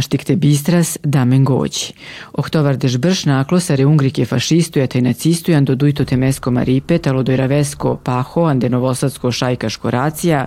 naštikte 0.00 0.36
bistras 0.36 0.98
damen 1.04 1.44
gođi. 1.44 1.92
Ohtovardež 2.32 2.96
brš 2.96 3.24
naklosare 3.24 3.84
ungrike 3.86 4.24
fašistuja 4.24 4.86
te 4.86 5.00
nacistujan 5.00 5.64
do 5.64 5.74
dujto 5.74 6.04
temesko 6.04 6.50
maripe, 6.50 6.98
talo 6.98 7.22
dojravesko 7.22 7.98
paho, 8.04 8.46
ande 8.48 8.70
novosadsko 8.70 9.32
šajkaško 9.32 9.90
racija, 9.90 10.46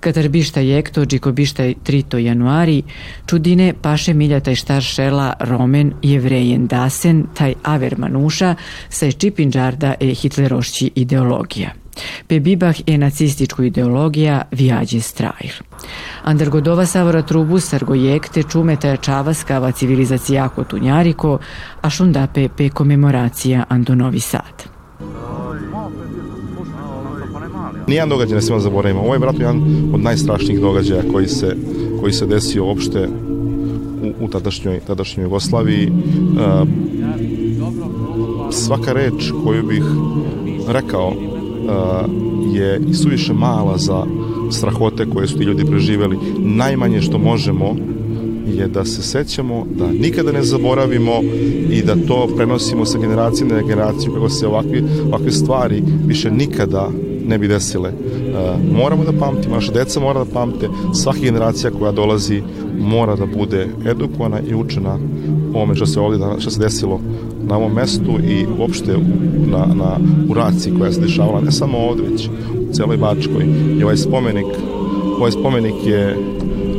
Katar 0.00 0.28
bišta 0.28 0.60
jekto, 0.60 1.04
džiko 1.04 1.32
bišta 1.32 1.64
trito 1.82 2.18
januari, 2.18 2.82
čudine 3.26 3.72
paše 3.82 4.14
miljataj 4.14 4.54
štar 4.54 4.82
šela 4.82 5.32
romen 5.40 5.92
jevrejen 6.02 6.66
dasen, 6.66 7.24
taj 7.34 7.54
aver 7.62 7.98
manuša, 7.98 8.54
sa 8.88 9.10
čipinđarda 9.10 9.94
e 10.00 10.14
hitlerošći 10.14 10.90
ideologija. 10.94 11.85
Pe 12.26 12.40
bibah 12.40 12.76
je 12.86 12.98
nacističku 12.98 13.62
ideologija 13.62 14.42
vijađe 14.50 15.00
strajl. 15.00 15.52
Andargodova 16.22 16.86
savora 16.86 17.22
trubu 17.22 17.60
sargojekte 17.60 18.42
čumeta 18.42 18.96
čava 18.96 19.34
skava 19.34 19.72
civilizacijako 19.72 20.64
tunjariko, 20.64 21.38
a 21.80 21.90
šundape 21.90 22.48
pe 22.48 22.68
komemoracija 22.68 23.64
Ando 23.68 23.94
Novi 23.94 24.20
Sad. 24.20 24.76
Nijedan 27.86 28.08
događaj 28.08 28.34
ne 28.34 28.42
smemo 28.42 28.60
zaboravimo. 28.60 29.00
Ovo 29.00 29.14
je 29.14 29.18
vratno 29.18 29.40
jedan 29.40 29.62
od 29.94 30.00
najstrašnijih 30.00 30.60
događaja 30.60 31.02
koji 31.12 31.28
se, 31.28 31.56
koji 32.00 32.12
se 32.12 32.26
desio 32.26 32.64
uopšte 32.64 33.08
u, 34.02 34.24
u 34.24 34.28
tadašnjoj, 34.28 34.80
tadašnjoj 34.80 35.24
Jugoslaviji. 35.24 35.90
Uh, 35.90 36.68
svaka 38.50 38.92
reč 38.92 39.32
koju 39.44 39.62
bih 39.66 39.82
rekao 40.68 41.12
je 42.54 42.80
i 42.90 42.94
suviše 42.94 43.32
mala 43.32 43.78
za 43.78 44.04
strahote 44.50 45.06
koje 45.14 45.28
su 45.28 45.38
ti 45.38 45.44
ljudi 45.44 45.64
preživeli. 45.64 46.16
Najmanje 46.38 47.00
što 47.00 47.18
možemo 47.18 47.76
je 48.46 48.68
da 48.68 48.84
se 48.84 49.02
sećamo, 49.02 49.66
da 49.78 49.92
nikada 49.92 50.32
ne 50.32 50.42
zaboravimo 50.42 51.12
i 51.70 51.82
da 51.82 51.96
to 52.08 52.28
prenosimo 52.36 52.84
sa 52.84 52.98
generacije 52.98 53.46
na 53.46 53.62
generaciju 53.62 54.12
kako 54.12 54.28
se 54.28 54.46
ovakve, 54.46 54.82
ovakve 55.08 55.30
stvari 55.30 55.82
više 56.06 56.30
nikada 56.30 56.90
ne 57.26 57.38
bi 57.38 57.48
desile. 57.48 57.90
Uh, 57.90 58.76
moramo 58.76 59.04
da 59.04 59.12
pamtimo, 59.12 59.54
naša 59.54 59.72
deca 59.72 60.00
mora 60.00 60.24
da 60.24 60.30
pamte, 60.32 60.68
svaka 60.94 61.18
generacija 61.18 61.70
koja 61.70 61.92
dolazi 61.92 62.42
mora 62.78 63.16
da 63.16 63.26
bude 63.26 63.68
edukovana 63.86 64.40
i 64.40 64.54
učena 64.54 64.98
ovome 65.54 65.74
što 65.74 65.86
se 65.86 66.00
ovdje, 66.00 66.26
što 66.38 66.50
se 66.50 66.60
desilo 66.60 67.00
na 67.48 67.56
ovom 67.56 67.72
mestu 67.72 68.12
i 68.28 68.46
uopšte 68.58 68.96
u, 68.96 69.00
na, 69.50 69.66
na, 69.74 69.98
u 70.28 70.34
raciji 70.34 70.72
koja 70.78 70.92
se 70.92 71.00
dešavala 71.00 71.40
ne 71.40 71.52
samo 71.52 71.78
ovde, 71.78 72.02
već 72.02 72.28
u 72.70 72.72
celoj 72.72 72.96
Bačkoj. 72.96 73.44
I 73.80 73.82
ovaj 73.82 73.96
spomenik, 73.96 74.46
ovaj 75.16 75.30
spomenik 75.30 75.86
je 75.86 76.16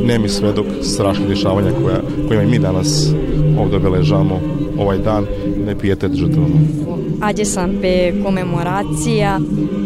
nemi 0.04 0.30
svedok 0.30 0.66
strašnih 0.82 1.28
dešavanja 1.28 1.72
koja, 1.84 2.02
kojima 2.28 2.44
i 2.44 2.48
mi 2.48 2.60
danas 2.60 3.12
ovde 3.60 3.78
obeležavamo 3.78 4.40
ovaj 4.80 4.98
dan 4.98 5.26
nepijetet 5.66 6.14
žrtvama. 6.14 6.56
pe 7.82 8.14
komemoracija, 8.24 9.40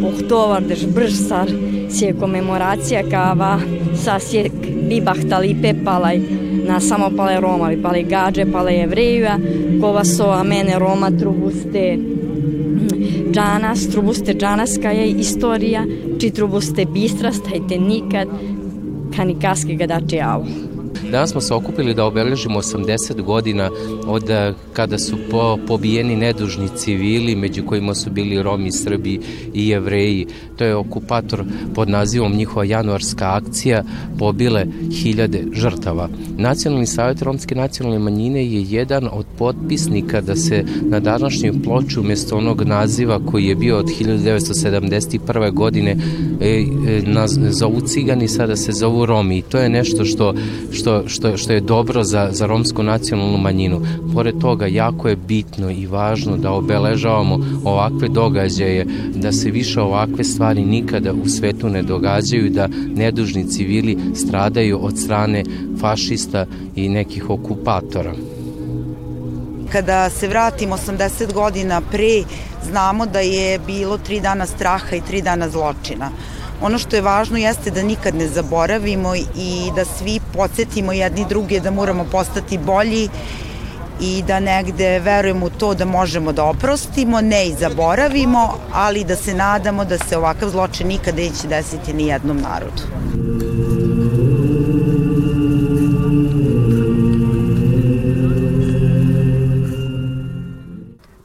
ohtovardež 0.06 0.86
bržsar, 0.96 1.52
sje 1.90 2.14
komemoracija 2.20 3.04
kava 3.12 3.60
sa 3.96 4.20
sjek 4.20 4.71
bibahtali 4.92 5.56
pepalaj 5.62 6.20
na 6.68 6.80
samopale 6.80 7.40
Roma, 7.40 7.72
pale 7.84 8.04
gađe, 8.04 8.46
pale 8.52 8.74
jevrejuja, 8.74 9.38
kova 9.82 10.04
so 10.04 10.32
amene 10.32 10.80
Roma 10.80 11.12
trubuste 11.20 11.98
džanas, 13.32 13.88
trubuste 13.92 14.34
džanaska 14.34 14.92
je 14.92 15.08
istorija, 15.10 15.86
či 16.20 16.30
trubuste 16.30 16.86
bistrastajte 16.86 17.80
nikad, 17.80 18.28
kanikaski 19.16 19.76
gadače 19.76 20.20
avo. 20.22 20.71
Danas 21.12 21.30
smo 21.30 21.42
se 21.42 21.54
okupili 21.54 21.94
da 21.94 22.06
obeležimo 22.06 22.62
80 22.62 23.22
godina 23.22 23.70
od 24.06 24.30
eh, 24.30 24.54
kada 24.74 24.98
su 24.98 25.18
po, 25.32 25.58
pobijeni 25.68 26.16
nedužni 26.16 26.68
civili, 26.76 27.36
među 27.36 27.66
kojima 27.66 27.96
su 27.96 28.10
bili 28.10 28.44
Romi, 28.44 28.72
Srbi 28.72 29.20
i 29.54 29.68
Jevreji. 29.68 30.28
To 30.58 30.64
je 30.64 30.76
okupator 30.76 31.44
pod 31.76 31.90
nazivom 31.90 32.36
njihova 32.36 32.66
januarska 32.66 33.36
akcija 33.36 33.84
pobile 34.20 34.66
hiljade 34.92 35.44
žrtava. 35.54 36.10
Nacionalni 36.38 36.88
savjet 36.88 37.22
Romske 37.22 37.56
nacionalne 37.56 38.00
manjine 38.00 38.46
je 38.46 38.66
jedan 38.70 39.10
od 39.12 39.26
potpisnika 39.38 40.22
da 40.22 40.36
se 40.36 40.64
na 40.82 41.00
današnju 41.00 41.54
ploču 41.64 42.02
umjesto 42.02 42.38
onog 42.38 42.64
naziva 42.64 43.20
koji 43.32 43.46
je 43.46 43.56
bio 43.56 43.78
od 43.78 43.86
1971. 43.86 45.52
godine 45.52 45.98
e, 46.42 46.66
e, 46.88 47.02
naz, 47.06 47.40
zovu 47.50 47.82
cigani, 47.82 48.28
sada 48.28 48.56
se 48.56 48.72
zovu 48.72 49.06
Romi 49.06 49.38
i 49.38 49.42
to 49.42 49.58
je 49.58 49.70
nešto 49.70 50.06
što, 50.06 50.34
što 50.72 51.01
što, 51.08 51.38
što, 51.38 51.54
je 51.54 51.62
dobro 51.62 52.04
za, 52.04 52.30
za 52.32 52.46
romsku 52.46 52.84
nacionalnu 52.84 53.38
manjinu. 53.38 53.82
Pored 54.14 54.36
toga, 54.42 54.68
jako 54.68 55.10
je 55.10 55.16
bitno 55.16 55.72
i 55.72 55.88
važno 55.88 56.38
da 56.38 56.52
obeležavamo 56.52 57.40
ovakve 57.64 58.08
događaje, 58.08 58.86
da 59.16 59.32
se 59.32 59.52
više 59.52 59.82
ovakve 59.82 60.24
stvari 60.24 60.66
nikada 60.66 61.14
u 61.14 61.30
svetu 61.30 61.70
ne 61.70 61.84
događaju, 61.84 62.50
da 62.50 62.68
nedužni 62.96 63.48
civili 63.48 63.98
stradaju 64.16 64.80
od 64.86 64.98
strane 64.98 65.44
fašista 65.80 66.46
i 66.76 66.90
nekih 66.90 67.30
okupatora. 67.30 68.14
Kada 69.72 70.10
se 70.10 70.28
vratimo 70.28 70.78
80 70.78 71.34
godina 71.34 71.82
pre, 71.82 72.24
znamo 72.70 73.06
da 73.06 73.20
je 73.20 73.60
bilo 73.60 73.98
tri 73.98 74.20
dana 74.20 74.46
straha 74.46 74.96
i 74.96 75.02
tri 75.02 75.22
dana 75.22 75.50
zločina. 75.50 76.10
Ono 76.62 76.78
što 76.80 76.96
je 76.96 77.02
važno 77.02 77.38
jeste 77.38 77.72
da 77.72 77.82
nikad 77.84 78.16
ne 78.16 78.28
zaboravimo 78.28 79.16
i 79.16 79.72
da 79.76 79.86
svi 79.86 80.20
podsjetimo 80.34 80.92
jedni 80.92 81.26
druge 81.30 81.60
da 81.60 81.72
moramo 81.72 82.06
postati 82.12 82.58
bolji 82.58 83.10
i 84.02 84.24
da 84.28 84.40
negde 84.40 85.00
verujemo 85.00 85.46
u 85.46 85.50
to 85.50 85.74
da 85.74 85.86
možemo 85.86 86.32
da 86.32 86.44
oprostimo, 86.44 87.22
ne 87.22 87.48
i 87.48 87.56
zaboravimo, 87.60 88.54
ali 88.74 89.04
da 89.04 89.16
se 89.16 89.34
nadamo 89.34 89.86
da 89.86 89.98
se 89.98 90.18
ovakav 90.18 90.50
zločin 90.50 90.88
nikada 90.88 91.18
neće 91.18 91.48
desiti 91.48 91.94
ni 91.94 92.08
jednom 92.08 92.38
narodu. 92.38 93.51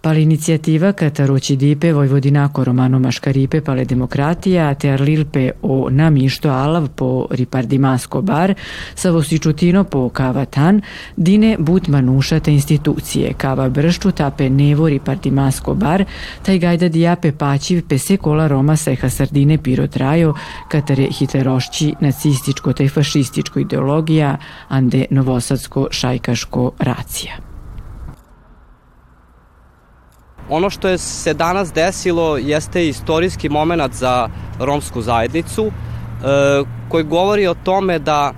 Pali 0.06 0.22
inicijativa 0.22 0.92
Kataroći 0.92 1.56
dipe 1.56 1.92
Vojvodinako 1.92 2.64
romano 2.64 2.98
maškaripe 2.98 3.60
pale 3.60 3.84
demokratija 3.84 4.74
te 4.74 4.90
arlilpe 4.90 5.50
o 5.62 5.90
namišto 5.90 6.50
alav 6.50 6.88
po 6.88 7.26
ripardimasko 7.30 8.22
bar 8.22 8.54
sa 8.94 9.10
vosičutino 9.10 9.84
po 9.84 10.08
kava 10.08 10.44
tan 10.44 10.80
dine 11.16 11.56
but 11.58 11.88
manuša 11.88 12.40
te 12.40 12.52
institucije 12.52 13.32
kava 13.32 13.68
bršču 13.68 14.10
tape 14.10 14.50
nevo 14.50 14.88
ripardimasko 14.88 15.74
bar 15.74 16.04
taj 16.42 16.58
gajda 16.58 16.88
dijape 16.88 17.32
paćiv 17.32 17.82
pe 17.88 17.98
se 17.98 18.16
kola 18.16 18.46
Roma 18.48 18.76
seha 18.76 19.10
sardine 19.10 19.58
piro 19.58 19.86
trajo 19.86 20.34
katare 20.68 21.08
hitlerošći 21.10 21.94
nacističko 22.00 22.72
te 22.72 22.88
fašističko 22.88 23.58
ideologija 23.58 24.36
ande 24.68 25.04
novosadsko 25.10 25.88
šajkaško 25.90 26.70
racija. 26.78 27.45
Ono 30.48 30.70
što 30.70 30.88
je 30.88 30.98
se 30.98 31.34
danas 31.34 31.72
desilo 31.72 32.36
jeste 32.36 32.88
istorijski 32.88 33.48
moment 33.48 33.94
za 33.94 34.28
romsku 34.58 35.02
zajednicu 35.02 35.66
e, 35.66 35.72
koji 36.88 37.04
govori 37.04 37.46
o 37.46 37.54
tome 37.54 37.98
da 37.98 38.32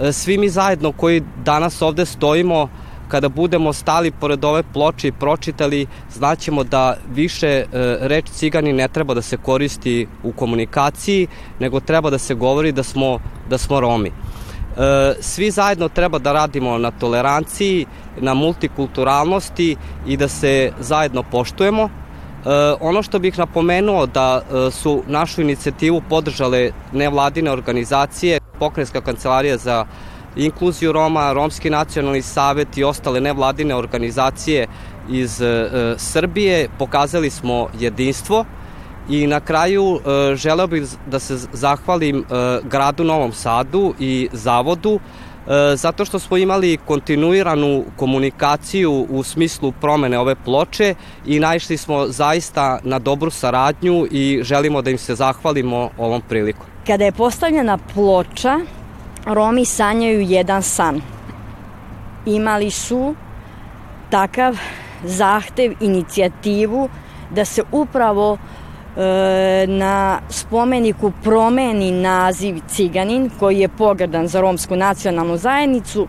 e, 0.00 0.12
svi 0.12 0.38
mi 0.38 0.48
zajedno 0.48 0.92
koji 0.92 1.22
danas 1.44 1.82
ovde 1.82 2.06
stojimo 2.06 2.68
kada 3.08 3.28
budemo 3.28 3.72
stali 3.72 4.10
pored 4.10 4.44
ove 4.44 4.62
ploče 4.72 5.08
i 5.08 5.12
pročitali, 5.12 5.86
znaćemo 6.14 6.64
da 6.64 6.96
više 7.14 7.48
e, 7.48 7.64
reč 8.00 8.30
cigani 8.30 8.72
ne 8.72 8.88
treba 8.88 9.14
da 9.14 9.22
se 9.22 9.36
koristi 9.36 10.06
u 10.22 10.32
komunikaciji, 10.32 11.26
nego 11.60 11.80
treba 11.80 12.10
da 12.10 12.18
se 12.18 12.34
govori 12.34 12.72
da 12.72 12.82
smo, 12.82 13.18
da 13.50 13.58
smo 13.58 13.80
Romi. 13.80 14.12
Svi 15.20 15.50
zajedno 15.50 15.88
treba 15.88 16.18
da 16.18 16.32
radimo 16.32 16.78
na 16.78 16.90
toleranciji, 16.90 17.86
na 18.20 18.34
multikulturalnosti 18.34 19.76
i 20.06 20.16
da 20.16 20.28
se 20.28 20.72
zajedno 20.80 21.22
poštujemo. 21.22 21.82
E, 21.82 21.88
ono 22.80 23.02
što 23.02 23.18
bih 23.18 23.38
napomenuo 23.38 24.06
da 24.06 24.40
e, 24.40 24.70
su 24.70 25.02
našu 25.06 25.40
inicijativu 25.40 26.02
podržale 26.08 26.70
nevladine 26.92 27.50
organizacije, 27.50 28.40
Pokrenjska 28.58 29.00
kancelarija 29.00 29.56
za 29.56 29.86
inkluziju 30.36 30.92
Roma, 30.92 31.32
Romski 31.32 31.70
nacionalni 31.70 32.22
savet 32.22 32.78
i 32.78 32.84
ostale 32.84 33.20
nevladine 33.20 33.74
organizacije 33.74 34.66
iz 35.10 35.42
Srbije, 35.96 36.68
pokazali 36.78 37.30
smo 37.30 37.68
jedinstvo 37.80 38.44
I 39.08 39.26
na 39.26 39.40
kraju 39.40 40.00
e, 40.00 40.36
želeo 40.36 40.66
bih 40.66 40.82
da 41.06 41.18
se 41.18 41.36
zahvalim 41.52 42.18
e, 42.18 42.24
gradu 42.64 43.04
Novom 43.04 43.32
Sadu 43.32 43.94
i 43.98 44.28
zavodu 44.32 44.94
e, 44.94 44.98
zato 45.76 46.04
što 46.04 46.18
smo 46.18 46.36
imali 46.36 46.76
kontinuiranu 46.76 47.84
komunikaciju 47.96 49.06
u 49.10 49.22
smislu 49.22 49.72
promene 49.72 50.18
ove 50.18 50.34
ploče 50.34 50.94
i 51.26 51.40
naišli 51.40 51.76
smo 51.76 52.06
zaista 52.06 52.78
na 52.82 52.98
dobru 52.98 53.30
saradnju 53.30 54.06
i 54.10 54.40
želimo 54.42 54.82
da 54.82 54.90
im 54.90 54.98
se 54.98 55.14
zahvalimo 55.14 55.90
ovom 55.98 56.22
prilikom. 56.28 56.66
Kada 56.86 57.04
je 57.04 57.12
postavljena 57.12 57.78
ploča, 57.94 58.60
Romi 59.26 59.64
sanjaju 59.64 60.20
jedan 60.20 60.62
san. 60.62 61.00
imali 62.26 62.70
su 62.70 63.14
takav 64.10 64.56
zahtev, 65.04 65.72
inicijativu 65.80 66.88
da 67.30 67.44
se 67.44 67.62
upravo 67.72 68.34
e, 68.34 68.57
na 69.66 70.20
spomeniku 70.28 71.12
promeni 71.22 71.90
naziv 71.90 72.60
Ciganin, 72.68 73.30
koji 73.38 73.58
je 73.58 73.68
pogrdan 73.68 74.28
za 74.28 74.40
romsku 74.40 74.76
nacionalnu 74.76 75.36
zajednicu. 75.36 76.08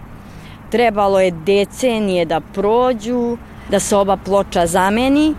Trebalo 0.70 1.20
je 1.20 1.32
decenije 1.32 2.26
da 2.26 2.40
prođu, 2.40 3.38
da 3.70 3.80
se 3.80 3.96
ova 3.96 4.18
ploča 4.18 4.68
zameni. 4.68 5.36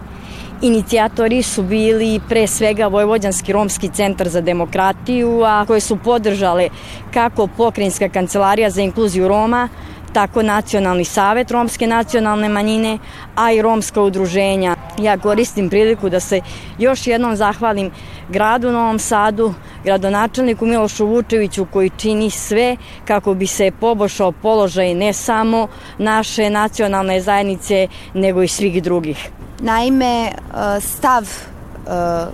Inicijatori 0.63 1.43
su 1.43 1.63
bili 1.63 2.21
pre 2.29 2.47
svega 2.47 2.87
Vojvođanski 2.87 3.53
romski 3.53 3.89
centar 3.89 4.29
za 4.29 4.41
demokratiju, 4.41 5.43
a 5.45 5.65
koje 5.67 5.81
su 5.81 5.97
podržale 5.97 6.69
kako 7.15 7.47
Pokrinjska 7.47 8.09
kancelarija 8.09 8.71
za 8.71 8.83
inkluziju 8.83 9.29
Roma, 9.29 9.69
tako 10.13 10.43
Nacionalni 10.43 11.05
savet 11.05 11.51
romske 11.51 11.87
nacionalne 11.87 12.49
manjine, 12.49 12.99
a 13.37 13.53
i 13.53 13.63
romska 13.63 14.03
udruženja. 14.03 14.77
Ja 14.99 15.19
koristim 15.19 15.71
priliku 15.71 16.09
da 16.09 16.21
se 16.21 16.41
još 16.79 17.07
jednom 17.07 17.37
zahvalim 17.37 17.91
gradu 18.29 18.73
Novom 18.73 18.99
Sadu, 18.99 19.55
gradonačelniku 19.85 20.67
Milošu 20.67 21.07
Vučeviću 21.07 21.67
koji 21.73 21.91
čini 21.91 22.31
sve 22.31 22.77
kako 23.05 23.35
bi 23.35 23.47
se 23.47 23.71
poboljšao 23.81 24.33
položaj 24.33 24.95
ne 24.95 25.13
samo 25.13 25.69
naše 25.99 26.51
nacionalne 26.51 27.21
zajednice, 27.21 27.89
nego 28.15 28.43
i 28.43 28.49
svih 28.49 28.83
drugih. 28.83 29.31
Naime, 29.61 30.33
stav 30.81 31.25
E, 31.25 31.60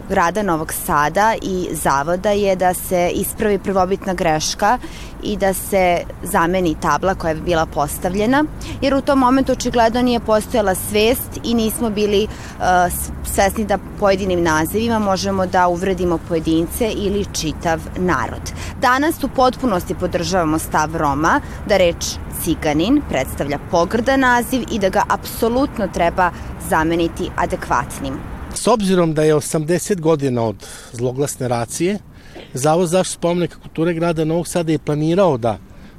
grada 0.08 0.42
Novog 0.42 0.72
Sada 0.72 1.34
i 1.42 1.68
zavoda 1.72 2.30
je 2.30 2.56
da 2.56 2.74
se 2.74 3.10
ispravi 3.14 3.58
prvobitna 3.58 4.14
greška 4.14 4.78
i 5.22 5.36
da 5.36 5.54
se 5.54 5.98
zameni 6.22 6.76
tabla 6.80 7.14
koja 7.14 7.30
je 7.30 7.40
bila 7.40 7.66
postavljena, 7.66 8.44
jer 8.80 8.94
u 8.94 9.00
tom 9.00 9.18
momentu 9.18 9.52
očigledno 9.52 10.02
nije 10.02 10.20
postojala 10.20 10.74
svest 10.74 11.40
i 11.44 11.54
nismo 11.54 11.90
bili 11.90 12.26
uh, 12.26 12.64
svesni 13.34 13.64
da 13.64 13.78
pojedinim 14.00 14.42
nazivima 14.42 14.98
možemo 14.98 15.46
da 15.46 15.68
uvredimo 15.68 16.18
pojedince 16.28 16.90
ili 16.90 17.26
čitav 17.32 17.80
narod. 17.96 18.52
Danas 18.80 19.24
u 19.24 19.28
potpunosti 19.28 19.94
podržavamo 19.94 20.58
stav 20.58 20.96
Roma 20.96 21.40
da 21.68 21.76
reč 21.76 22.04
ciganin 22.42 23.02
predstavlja 23.08 23.58
pogrda 23.70 24.16
naziv 24.16 24.64
i 24.72 24.78
da 24.78 24.88
ga 24.88 25.02
apsolutno 25.08 25.88
treba 25.88 26.30
zameniti 26.68 27.30
adekvatnim. 27.36 28.35
S 28.56 28.66
obzirom 28.66 29.14
da 29.14 29.22
je 29.22 29.34
80 29.34 30.00
godina 30.00 30.42
od 30.42 30.66
zloglasne 30.92 31.48
racije, 31.48 31.98
Zavod 32.54 32.88
zašto 32.88 33.12
spomenika 33.14 33.58
kulture 33.62 33.94
grada 33.94 34.24
Novog 34.24 34.48
Sada 34.48 34.72
je 34.72 34.78
planirao 34.78 35.36
da, 35.38 35.58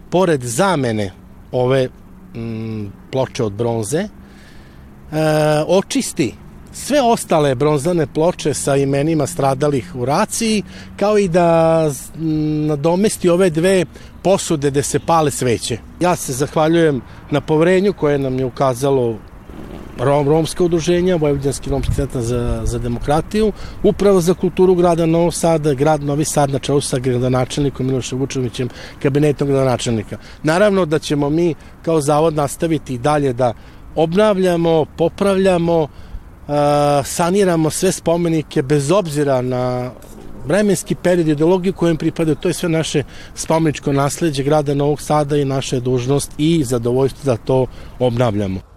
pored 0.09 0.43
zamene 0.43 1.11
ove 1.51 1.89
mm, 2.35 2.85
ploče 3.11 3.43
od 3.43 3.53
bronze, 3.53 3.99
e, 3.99 4.09
očisti 5.67 6.33
sve 6.73 7.01
ostale 7.01 7.55
bronzane 7.55 8.07
ploče 8.13 8.53
sa 8.53 8.75
imenima 8.75 9.27
stradalih 9.27 9.95
u 9.95 10.05
raciji, 10.05 10.63
kao 10.97 11.17
i 11.17 11.27
da 11.27 11.91
nadomesti 12.67 13.29
ove 13.29 13.49
dve 13.49 13.85
posude 14.23 14.71
gde 14.71 14.83
se 14.83 14.99
pale 14.99 15.31
sveće. 15.31 15.77
Ja 15.99 16.15
se 16.15 16.33
zahvaljujem 16.33 17.01
na 17.31 17.41
povrenju 17.41 17.93
koje 17.93 18.19
nam 18.19 18.39
je 18.39 18.45
ukazalo 18.45 19.15
Rom, 19.99 20.27
romska 20.27 20.63
udruženja, 20.63 21.15
Vojvodinski 21.15 21.69
romski 21.69 21.93
centar 21.95 22.21
za, 22.21 22.61
za 22.65 22.79
demokratiju, 22.79 23.51
upravo 23.83 24.21
za 24.21 24.33
kulturu 24.33 24.75
grada 24.75 25.05
Novog 25.05 25.33
Sada, 25.33 25.73
grad 25.73 26.03
Novi 26.03 26.25
Sad 26.25 26.49
na 26.49 26.59
čelu 26.59 26.81
sa 26.81 26.99
gradonačelnikom 26.99 27.87
Milošem 27.87 28.19
Vučevićem, 28.19 28.69
kabinetom 29.01 29.47
gradonačelnika. 29.47 30.17
Naravno 30.43 30.85
da 30.85 30.99
ćemo 30.99 31.29
mi 31.29 31.55
kao 31.81 32.01
zavod 32.01 32.33
nastaviti 32.33 32.93
i 32.93 32.97
dalje 32.97 33.33
da 33.33 33.53
obnavljamo, 33.95 34.85
popravljamo, 34.97 35.87
saniramo 37.03 37.69
sve 37.69 37.91
spomenike 37.91 38.61
bez 38.61 38.91
obzira 38.91 39.41
na 39.41 39.91
vremenski 40.45 40.95
period, 40.95 41.27
ideologiju 41.27 41.73
kojem 41.73 41.97
pripadaju, 41.97 42.35
to 42.35 42.47
je 42.47 42.53
sve 42.53 42.69
naše 42.69 43.03
spomeničko 43.35 43.93
nasledđe 43.93 44.43
grada 44.43 44.73
Novog 44.73 45.01
Sada 45.01 45.37
i 45.37 45.45
naša 45.45 45.79
dužnost 45.79 46.31
i 46.37 46.63
zadovoljstvo 46.63 47.33
da 47.33 47.37
to 47.37 47.65
obnavljamo. 47.99 48.76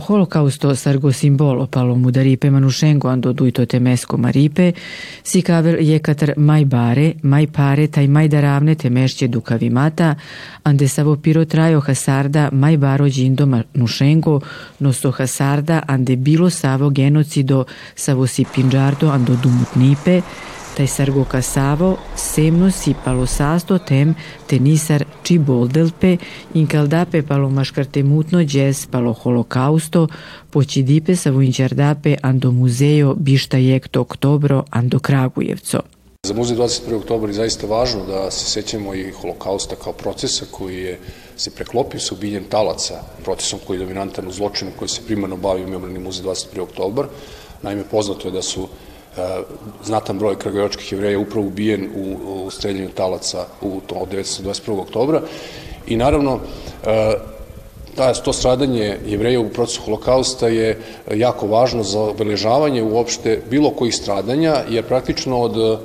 Holokausto 0.00 0.74
sargo 0.74 1.12
simbolo 1.12 1.66
palo 1.66 1.94
mudaripe 1.94 2.50
manushengo 2.50 3.08
ando 3.08 3.32
duito 3.32 3.66
temesco 3.66 4.16
maripe, 4.16 4.72
si 5.22 5.42
kavel 5.42 5.76
jekatar 5.80 6.34
mai 6.36 6.64
bare, 6.64 7.14
mai 7.22 7.46
pare 7.46 7.86
taj 7.88 8.06
mai 8.08 8.28
daravne 8.28 8.74
temešće 8.74 9.28
dukavimata, 9.28 10.14
ande 10.64 10.88
savo 10.88 11.16
piro 11.16 11.44
trajo 11.44 11.80
hasarda 11.80 12.48
mai 12.52 12.76
baro 12.76 13.08
džindo 13.08 13.46
manushengo, 13.46 14.40
no 14.80 14.92
so 14.92 15.10
hasarda 15.10 15.82
ande 15.86 16.16
bilo 16.16 16.50
savo 16.50 16.90
genocido 16.90 17.64
savo 17.94 18.26
si 18.26 18.44
pinđardo 18.54 19.10
ando 19.10 19.36
dumutnipe, 19.42 20.22
taj 20.80 20.86
sargo 20.86 21.24
kasavo, 21.24 21.96
semno 22.16 22.70
si 22.70 22.94
palo 23.04 23.26
sasto 23.26 23.78
tem 23.78 24.14
tenisar 24.48 25.04
ciboldelpe, 25.24 26.16
incaldape 26.54 27.22
mutno 28.04 28.40
ges 28.44 28.86
palo 28.86 29.12
holokausto, 29.12 30.08
počidipe 30.50 31.16
sa 31.16 31.30
vojnčardape 31.30 32.16
ando 32.22 32.50
muzeo 32.52 33.14
bišta 33.14 33.58
jekto 33.58 34.00
oktobro 34.00 34.64
ando 34.70 34.98
Kragujevco. 34.98 35.80
Za 36.26 36.34
muzej 36.34 36.56
21. 36.56 36.96
oktober 36.96 37.30
je 37.30 37.34
zaista 37.34 37.66
važno 37.66 38.06
da 38.06 38.30
se 38.30 38.50
sećamo 38.50 38.94
i 38.94 39.12
holokausta 39.12 39.76
kao 39.76 39.92
procesa 39.92 40.46
koji 40.50 40.76
je 40.76 40.98
se 41.36 41.50
preklopio 41.50 42.00
sa 42.00 42.14
ubiljem 42.14 42.44
talaca, 42.44 43.02
procesom 43.24 43.58
koji 43.66 43.76
je 43.76 43.84
dominantan 43.84 44.28
u 44.28 44.32
zločinu 44.32 44.70
koji 44.78 44.88
se 44.88 45.02
primarno 45.06 45.36
bavio 45.36 45.68
Memorni 45.68 45.98
muzej 45.98 46.24
21. 46.24 46.60
oktober. 46.60 47.06
Naime, 47.62 47.84
poznato 47.90 48.28
je 48.28 48.32
da 48.32 48.42
su 48.42 48.68
znatan 49.84 50.18
broj 50.18 50.38
kragujevačkih 50.38 50.92
jevreja 50.92 51.18
upravo 51.18 51.46
ubijen 51.46 51.88
u, 51.96 52.16
u 52.44 52.50
streljanju 52.50 52.88
talaca 52.88 53.46
u 53.60 53.80
to, 53.86 53.94
od 53.94 54.08
1921. 54.08 54.80
oktobra 54.80 55.22
i 55.86 55.96
naravno 55.96 56.38
e, 56.86 57.14
da, 57.96 58.14
to 58.14 58.32
stradanje 58.32 58.98
jevreja 59.06 59.40
u 59.40 59.48
procesu 59.48 59.82
holokausta 59.82 60.48
je 60.48 60.78
jako 61.14 61.46
važno 61.46 61.82
za 61.82 62.00
obeležavanje 62.00 62.82
uopšte 62.82 63.40
bilo 63.50 63.70
kojih 63.70 63.94
stradanja, 63.94 64.62
jer 64.68 64.86
praktično 64.86 65.40
od 65.40 65.56
e, 65.58 65.76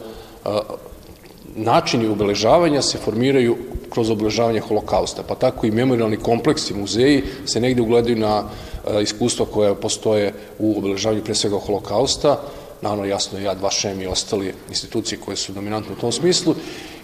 načini 1.55 2.07
obeležavanja 2.07 2.81
se 2.81 2.97
formiraju 2.97 3.57
kroz 3.89 4.09
obeležavanje 4.09 4.59
holokausta, 4.59 5.23
pa 5.23 5.35
tako 5.35 5.67
i 5.67 5.71
memorialni 5.71 6.17
kompleksi 6.17 6.73
muzeji 6.73 7.23
se 7.45 7.59
negde 7.59 7.81
ugledaju 7.81 8.17
na 8.17 8.43
iskustva 9.01 9.45
koja 9.45 9.75
postoje 9.75 10.33
u 10.59 10.77
obeležavanju 10.77 11.23
pre 11.23 11.35
svega 11.35 11.57
holokausta, 11.57 12.39
naravno 12.81 13.05
jasno 13.05 13.39
Jad 13.39 13.61
Vašem 13.61 14.01
i 14.01 14.07
ostali 14.07 14.53
institucije 14.69 15.19
koje 15.25 15.37
su 15.37 15.53
dominantne 15.53 15.93
u 15.93 15.99
tom 15.99 16.11
smislu 16.11 16.55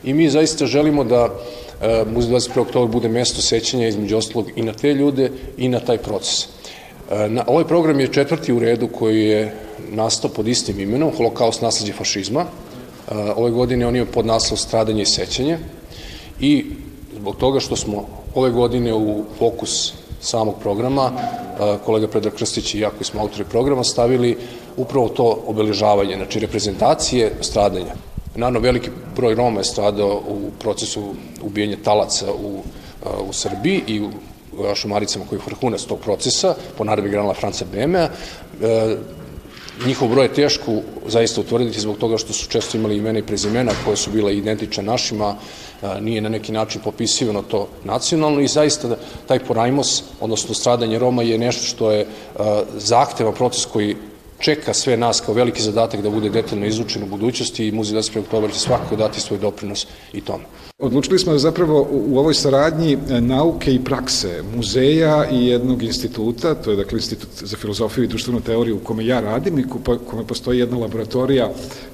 i 0.03 0.13
mi 0.13 0.29
zaista 0.29 0.65
želimo 0.65 1.03
da 1.03 1.29
e, 1.81 2.05
Muzej 2.13 2.31
21. 2.31 2.59
oktober 2.59 2.89
bude 2.89 3.09
mesto 3.09 3.41
sećanja 3.41 3.87
između 3.87 4.17
ostalog 4.17 4.47
i 4.55 4.61
na 4.61 4.73
te 4.73 4.93
ljude 4.93 5.31
i 5.57 5.69
na 5.69 5.79
taj 5.79 5.97
proces. 5.97 6.47
E, 7.11 7.29
na, 7.29 7.43
ovaj 7.47 7.67
program 7.67 7.99
je 7.99 8.13
četvrti 8.13 8.53
u 8.53 8.59
redu 8.59 8.87
koji 8.87 9.25
je 9.25 9.55
nastao 9.89 10.31
pod 10.31 10.47
istim 10.47 10.79
imenom, 10.79 11.11
Holokaust 11.17 11.61
nasledđe 11.61 11.93
fašizma. 11.93 12.41
E, 12.41 13.15
ove 13.35 13.51
godine 13.51 13.87
on 13.87 13.95
je 13.95 14.05
pod 14.05 14.25
naslov 14.25 14.57
Stradanje 14.57 15.01
i 15.01 15.05
sećanje 15.05 15.57
i 16.39 16.65
zbog 17.15 17.35
toga 17.35 17.59
što 17.59 17.75
smo 17.75 18.07
ove 18.35 18.49
godine 18.49 18.93
u 18.93 19.23
fokus 19.39 20.00
samog 20.21 20.55
programa, 20.61 21.11
e, 21.11 21.77
kolega 21.85 22.07
Predrag 22.07 22.33
Krstić 22.33 22.73
i 22.75 22.79
ja 22.79 22.89
koji 22.89 23.03
smo 23.03 23.21
autori 23.21 23.43
programa 23.43 23.83
stavili 23.83 24.37
upravo 24.77 25.09
to 25.09 25.43
obeležavanje, 25.47 26.15
znači 26.15 26.39
reprezentacije 26.39 27.31
stradanja. 27.41 27.93
Naravno, 28.35 28.59
veliki 28.59 28.89
broj 29.15 29.35
Roma 29.35 29.59
je 29.59 29.63
stradao 29.63 30.21
u 30.29 30.51
procesu 30.59 31.13
ubijenja 31.41 31.77
talaca 31.83 32.33
u, 32.33 32.61
u 33.29 33.33
Srbiji 33.33 33.83
i 33.87 34.01
u 34.01 34.09
šumaricama 34.75 35.25
koji 35.29 35.39
je 35.39 35.43
vrhunac 35.45 35.81
tog 35.81 35.99
procesa, 35.99 36.55
po 36.77 36.83
naredbi 36.83 37.09
granala 37.09 37.33
Franca 37.33 37.65
Bemea. 37.73 38.09
E, 39.79 39.87
njihov 39.87 40.07
broj 40.07 40.25
je 40.25 40.33
teško 40.33 40.71
zaista 41.07 41.41
utvrditi 41.41 41.79
zbog 41.79 41.97
toga 41.97 42.17
što 42.17 42.33
su 42.33 42.49
često 42.49 42.77
imali 42.77 42.97
imena 42.97 43.19
i 43.19 43.23
prezimena 43.23 43.71
koje 43.85 43.97
su 43.97 44.11
bile 44.11 44.37
identične 44.37 44.83
našima, 44.83 45.35
nije 46.01 46.21
na 46.21 46.29
neki 46.29 46.51
način 46.51 46.81
popisivano 46.81 47.41
to 47.41 47.67
nacionalno 47.83 48.41
i 48.41 48.47
zaista 48.47 48.97
taj 49.27 49.39
porajmos, 49.39 50.03
odnosno 50.19 50.55
stradanje 50.55 50.99
Roma 50.99 51.23
je 51.23 51.37
nešto 51.37 51.65
što 51.65 51.91
je 51.91 52.05
zahtevan 52.77 53.33
proces 53.33 53.65
koji 53.65 53.95
čeka 54.41 54.73
sve 54.73 54.97
nas 54.97 55.21
kao 55.21 55.33
veliki 55.33 55.61
zadatak 55.61 56.01
da 56.01 56.09
bude 56.09 56.29
detaljno 56.29 56.65
izučen 56.65 57.03
u 57.03 57.05
budućnosti 57.05 57.67
i 57.67 57.71
Muzej 57.71 57.97
21. 57.97 58.19
oktober 58.19 58.51
će 58.51 58.59
svakako 58.59 58.95
dati 58.95 59.21
svoj 59.21 59.39
doprinos 59.39 59.87
i 60.13 60.21
tome. 60.21 60.43
Odlučili 60.79 61.19
smo 61.19 61.31
da 61.33 61.39
zapravo 61.39 61.87
u 61.91 62.19
ovoj 62.19 62.33
saradnji 62.33 62.93
e, 62.93 63.21
nauke 63.21 63.73
i 63.73 63.83
prakse 63.83 64.43
muzeja 64.55 65.29
i 65.31 65.47
jednog 65.47 65.83
instituta, 65.83 66.55
to 66.55 66.71
je 66.71 66.77
dakle 66.77 66.97
Institut 66.97 67.29
za 67.41 67.57
filozofiju 67.57 68.03
i 68.03 68.07
društvenu 68.07 68.41
teoriju 68.41 68.75
u 68.75 68.85
kome 68.85 69.05
ja 69.05 69.19
radim 69.19 69.59
i 69.59 69.65
kome 70.07 70.27
postoji 70.27 70.59
jedna 70.59 70.77
laboratorija 70.77 71.49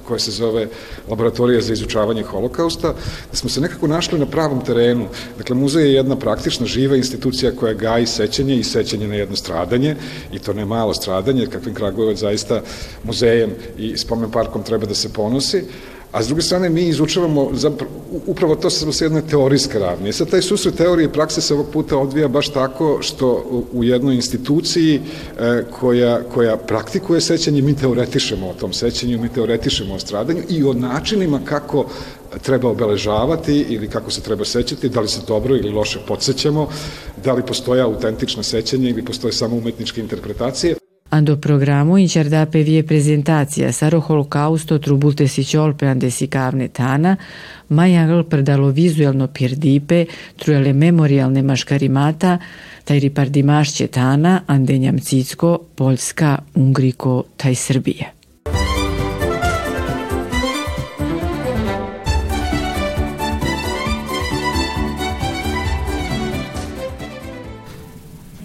koja 0.08 0.18
se 0.18 0.30
zove 0.30 0.68
Laboratorija 1.08 1.60
za 1.60 1.72
izučavanje 1.72 2.22
holokausta, 2.22 2.94
da 3.30 3.36
smo 3.36 3.50
se 3.50 3.60
nekako 3.60 3.86
našli 3.86 4.18
na 4.18 4.26
pravom 4.26 4.64
terenu. 4.64 5.08
Dakle, 5.38 5.56
muzej 5.56 5.84
je 5.84 5.94
jedna 5.94 6.16
praktična, 6.16 6.66
živa 6.66 6.96
institucija 6.96 7.52
koja 7.52 7.74
gaji 7.74 8.06
sećanje 8.06 8.56
i 8.56 8.64
sećanje 8.64 9.08
na 9.08 9.14
jedno 9.14 9.36
stradanje, 9.36 9.96
i 10.32 10.38
to 10.38 10.52
ne 10.52 10.64
malo 10.64 10.94
stradanje, 10.94 11.46
kakvim 11.46 11.74
Kragujevac 11.74 12.18
zaista 12.18 12.37
muzejem 13.04 13.50
i 13.78 13.96
spomen 13.96 14.30
parkom 14.30 14.62
treba 14.62 14.86
da 14.86 14.94
se 14.94 15.12
ponosi, 15.12 15.64
a 16.12 16.22
s 16.22 16.26
druge 16.26 16.42
strane 16.42 16.68
mi 16.68 16.88
izučavamo 16.88 17.50
zapravo, 17.52 17.92
upravo 18.26 18.56
to 18.56 18.70
samo 18.70 18.92
sa 18.92 19.04
jedne 19.04 19.22
teorijske 19.22 19.78
ravne. 19.78 20.12
Sad 20.12 20.30
taj 20.30 20.42
susret 20.42 20.74
teorije 20.74 21.06
i 21.06 21.12
prakse 21.12 21.40
se 21.40 21.54
ovog 21.54 21.66
puta 21.72 21.98
odvija 21.98 22.28
baš 22.28 22.48
tako 22.48 22.98
što 23.00 23.44
u 23.72 23.84
jednoj 23.84 24.14
instituciji 24.14 25.00
e, 25.38 25.62
koja, 25.80 26.22
koja 26.34 26.56
praktikuje 26.56 27.20
sećanje, 27.20 27.62
mi 27.62 27.76
teoretišemo 27.76 28.48
o 28.48 28.54
tom 28.54 28.72
sećanju, 28.72 29.18
mi 29.18 29.28
teoretišemo 29.28 29.94
o 29.94 29.98
stradanju 29.98 30.42
i 30.48 30.64
o 30.64 30.72
načinima 30.72 31.40
kako 31.44 31.86
treba 32.42 32.68
obeležavati 32.68 33.66
ili 33.68 33.88
kako 33.88 34.10
se 34.10 34.20
treba 34.20 34.44
sećati, 34.44 34.88
da 34.88 35.00
li 35.00 35.08
se 35.08 35.20
dobro 35.28 35.56
ili 35.56 35.70
loše 35.70 35.98
podsjećamo, 36.08 36.68
da 37.24 37.32
li 37.32 37.46
postoje 37.46 37.82
autentično 37.82 38.42
sećanje 38.42 38.90
ili 38.90 39.04
postoje 39.04 39.32
samo 39.32 39.56
umetničke 39.56 40.00
interpretacije. 40.00 40.74
Ando 41.10 41.36
programu 41.36 41.96
incerdape 41.96 42.60
vie 42.60 42.82
prezentația 42.82 43.70
saro 43.72 43.98
holokausto 44.00 44.78
trubulte 44.78 45.26
ande 45.80 46.08
si 46.10 46.28
kavne 46.28 46.68
tana, 46.68 47.16
mai 47.66 47.96
angl 47.96 48.24
predalo 48.24 48.68
vizualno 48.68 49.26
pirdipe, 49.26 50.06
trujale 50.36 50.72
memorialne 50.72 51.42
maškarimata, 51.42 52.38
taj 52.84 52.98
ripardimašće 52.98 53.86
tana, 53.86 54.42
ande 54.46 54.78
Njamcicko, 54.78 55.58
Poljska, 55.74 56.38
Ungriko, 56.54 57.24
taj 57.36 57.54
Srbije. 57.54 58.17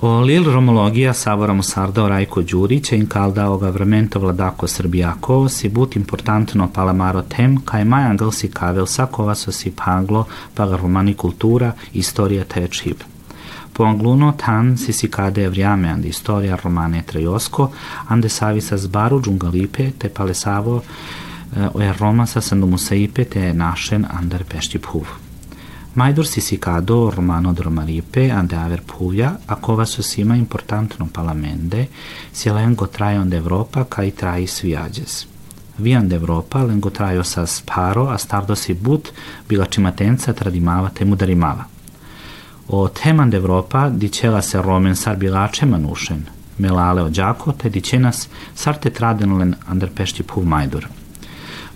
Lil 0.04 0.52
Romologija 0.52 1.14
Savora 1.14 1.54
Musarda 1.54 2.08
Rajko 2.08 2.42
Đurića 2.42 2.96
in 2.96 3.08
calda 3.08 3.50
o 3.50 3.58
governmento 3.58 4.20
vladako 4.20 4.68
Srbijako 4.68 5.50
si 5.50 5.70
but 5.70 5.96
importantno 5.96 6.70
palamaro 6.74 7.22
tem 7.22 7.58
kaj 7.66 7.86
mai 7.86 8.04
angel 8.04 8.32
si 8.32 8.48
kavel 8.52 8.86
sakova 8.86 9.36
so 9.36 9.52
si 9.52 9.72
paglo 9.72 10.26
paga 10.54 10.78
romani 10.78 11.14
kultura, 11.14 11.72
istorija 11.94 12.44
te 12.44 12.68
čib. 12.68 12.96
Po 13.74 13.84
angluno 13.84 14.34
tan 14.46 14.78
si 14.78 14.94
si 14.94 15.08
kade 15.08 15.50
vrijame 15.50 15.90
ande 15.90 16.08
istorija 16.08 16.58
romane 16.64 17.04
trejosko, 17.08 17.72
ande 18.08 18.30
savisa 18.30 18.78
zbaru 18.78 19.22
džungalipe 19.22 19.92
te 19.98 20.10
palesavo 20.10 20.82
eh, 21.56 21.68
o 21.74 21.94
Roma 22.00 22.26
sa 22.26 22.42
sandu 22.42 22.68
musaipe 22.68 23.24
te 23.24 23.54
našen 23.54 24.06
andar 24.20 24.44
pešti 24.44 24.80
phuv. 24.80 25.33
Mai 25.96 26.12
dorsisicado 26.12 27.12
romano 27.12 27.54
dromaripe 27.54 28.32
ande 28.32 28.56
aver 28.56 28.82
Puglia, 28.82 29.40
a 29.46 29.56
cova 29.58 29.86
sima 29.86 30.36
importantno 30.36 31.08
palamende, 31.12 31.88
si 32.32 32.50
lengo 32.50 32.88
trajon 32.88 33.30
de 33.30 33.36
Europa 33.36 33.86
kai 33.86 34.12
trais 34.12 34.62
viages. 34.62 35.28
Vian 35.76 36.08
de 36.08 36.16
Europa 36.16 36.64
lengo 36.64 36.90
trajo 36.90 37.22
sa 37.24 37.46
sparo 37.46 38.10
a 38.10 38.18
stardo 38.18 38.56
si 38.56 38.74
but 38.74 39.14
bila 39.48 39.68
cimatenza 39.70 40.34
tradimava 40.34 40.90
te 40.90 41.06
mudarimava. 41.06 41.68
O 42.68 42.90
teman 42.90 43.30
de 43.30 43.38
Europa 43.38 43.90
dicela 43.90 44.42
se 44.42 44.62
romen 44.62 44.96
sar 44.96 45.16
bilače 45.16 45.66
manušen, 45.66 46.26
melale 46.58 47.02
o 47.02 47.10
đako 47.10 47.52
te 47.52 47.70
dicenas 47.70 48.30
sarte 48.56 48.90
tradenlen 48.90 49.56
ander 49.68 49.92
pešti 49.92 50.24
puv 50.24 50.44
majdur. 50.46 50.88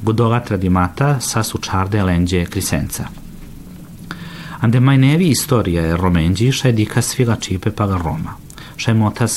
Budoga 0.02 0.40
tradimata 0.40 1.20
sa 1.20 1.44
sučarde 1.44 2.04
lenđe 2.04 2.46
krisenca. 2.46 3.27
Ande 4.60 4.80
mai 4.80 4.98
nevi 4.98 5.28
istoria 5.30 5.96
romengi 5.96 6.48
še 6.50 6.72
dika 6.74 7.02
sviga 7.06 7.36
cipe 7.38 7.70
paga 7.70 8.00
Roma. 8.02 8.34
Še 8.74 8.96
motas 8.98 9.36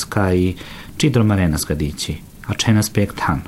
gadici, 1.69 2.15
a 2.49 2.55
cenas 2.57 2.89
pek 2.89 3.13
tan. 3.13 3.43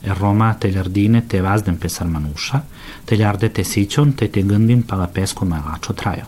E 0.00 0.14
Roma 0.14 0.54
te 0.54 0.72
lardine 0.72 1.26
te 1.28 1.42
vazden 1.44 1.76
pesar 1.76 2.08
manusha, 2.08 2.62
te 3.04 3.16
ljarde 3.16 3.50
te 3.52 3.64
sicion 3.64 4.14
te 4.14 4.28
te 4.28 4.40
gândin 4.40 4.82
paga 4.82 5.06
pesco 5.06 5.44
mai 5.44 5.60
lacio 5.60 5.92
traio. 5.94 6.26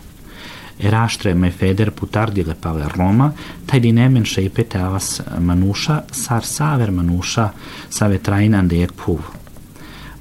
E 0.77 0.89
raștre 0.89 1.33
mai 1.33 1.49
feder 1.49 1.89
putardile 1.89 2.53
paga 2.53 2.87
Roma, 2.95 3.33
tai 3.65 3.79
dinemen 3.79 4.23
šeipe 4.23 4.63
te 4.63 4.77
avas 4.77 5.23
manusha, 5.39 6.05
sar 6.11 6.43
saver 6.43 6.91
manusha, 6.91 7.53
save 7.89 8.21
train 8.21 8.53
ande 8.53 8.83
ek 8.83 8.93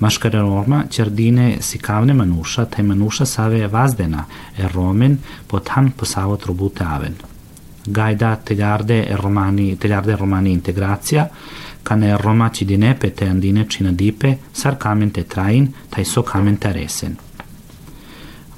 Maškare 0.01 0.41
Roma 0.41 0.85
si 1.61 1.79
kavne 1.79 2.15
manuša, 2.15 2.65
taj 2.65 2.85
manuša 2.85 3.27
save 3.27 3.67
vazdena, 3.67 4.25
er 4.59 4.73
romen 4.73 5.19
potan 5.47 5.91
posavo 5.91 6.37
trobute 6.37 6.85
aven. 6.85 7.15
Gajda 7.87 8.37
tegarde 8.37 9.05
er 9.11 9.21
romani, 9.21 9.77
tegarde 9.77 10.17
romani 10.17 10.53
integracija, 10.53 11.29
kane 11.83 12.17
Roma 12.17 12.51
cidinepe 12.55 13.11
te 13.11 13.29
andine 13.29 13.67
cina 13.69 13.93
dipe, 13.93 14.37
sar 14.53 14.79
kamente 14.79 15.25
train, 15.25 15.73
taj 15.91 16.05
so 16.05 16.23
kamente 16.23 16.73
resen. 16.73 17.30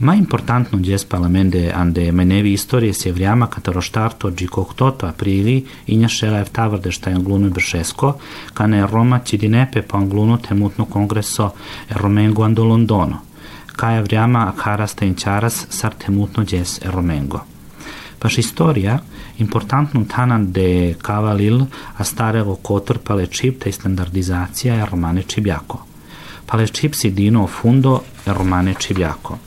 Mai 0.02 0.18
importantno 0.18 0.78
gest 0.80 1.06
parlamente 1.06 1.72
ande 1.72 2.12
menevi 2.12 2.52
istorije 2.52 2.92
se 2.92 3.12
vrijama 3.12 3.46
kataro 3.46 3.80
štarto 3.80 4.30
di 4.30 4.46
koktoto 4.46 5.06
aprili 5.06 5.66
inja 5.86 6.08
šela 6.08 6.38
je 6.38 6.44
vtavrde 6.44 6.90
šta 6.92 7.10
je 7.10 7.16
anglunu 7.16 7.50
bršesko, 7.50 8.14
kane 8.54 8.86
Roma 8.86 9.18
cidinepe 9.24 9.82
po 9.82 9.96
anglunu 9.96 10.38
temutno 10.38 10.84
kongreso 10.84 11.50
romengo 11.90 12.42
ando 12.42 12.64
Londono, 12.64 13.20
kaja 13.76 14.00
vrijama 14.00 14.48
akarasta 14.48 15.04
inčaras 15.04 15.66
sar 15.70 15.94
temutno 15.94 16.44
gjes 16.44 16.80
romengo. 16.84 17.44
Paš 18.18 18.38
istorija, 18.38 18.98
importantno 19.38 20.04
tanan 20.16 20.52
de 20.52 20.94
kavalil 21.02 21.60
a 21.96 22.04
starego 22.04 22.56
kotor 22.56 22.98
pale 22.98 23.26
čip 23.26 23.62
te 23.62 23.72
standardizacija 23.72 24.84
romane 24.90 25.22
čibjako. 25.22 25.84
Pale 26.46 26.68
čip 26.68 26.94
si 26.94 27.10
dino 27.10 27.46
fundo 27.46 28.00
romane 28.26 28.74
čibjako. 28.78 29.38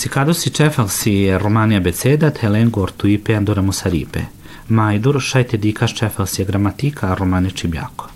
Sicados 0.00 0.38
si 0.38 0.50
si 0.88 1.36
Romani 1.36 1.74
abecedat 1.74 2.42
Helengo 2.42 2.80
ortuipe 2.80 3.34
andoramo 3.34 3.70
saripe. 3.70 4.30
Maidur 4.68 5.20
šajte 5.20 5.58
dikas 5.58 5.92
si 6.24 6.42
gramatika 6.44 7.14
romane 7.14 7.50
cibiaco. 7.52 8.08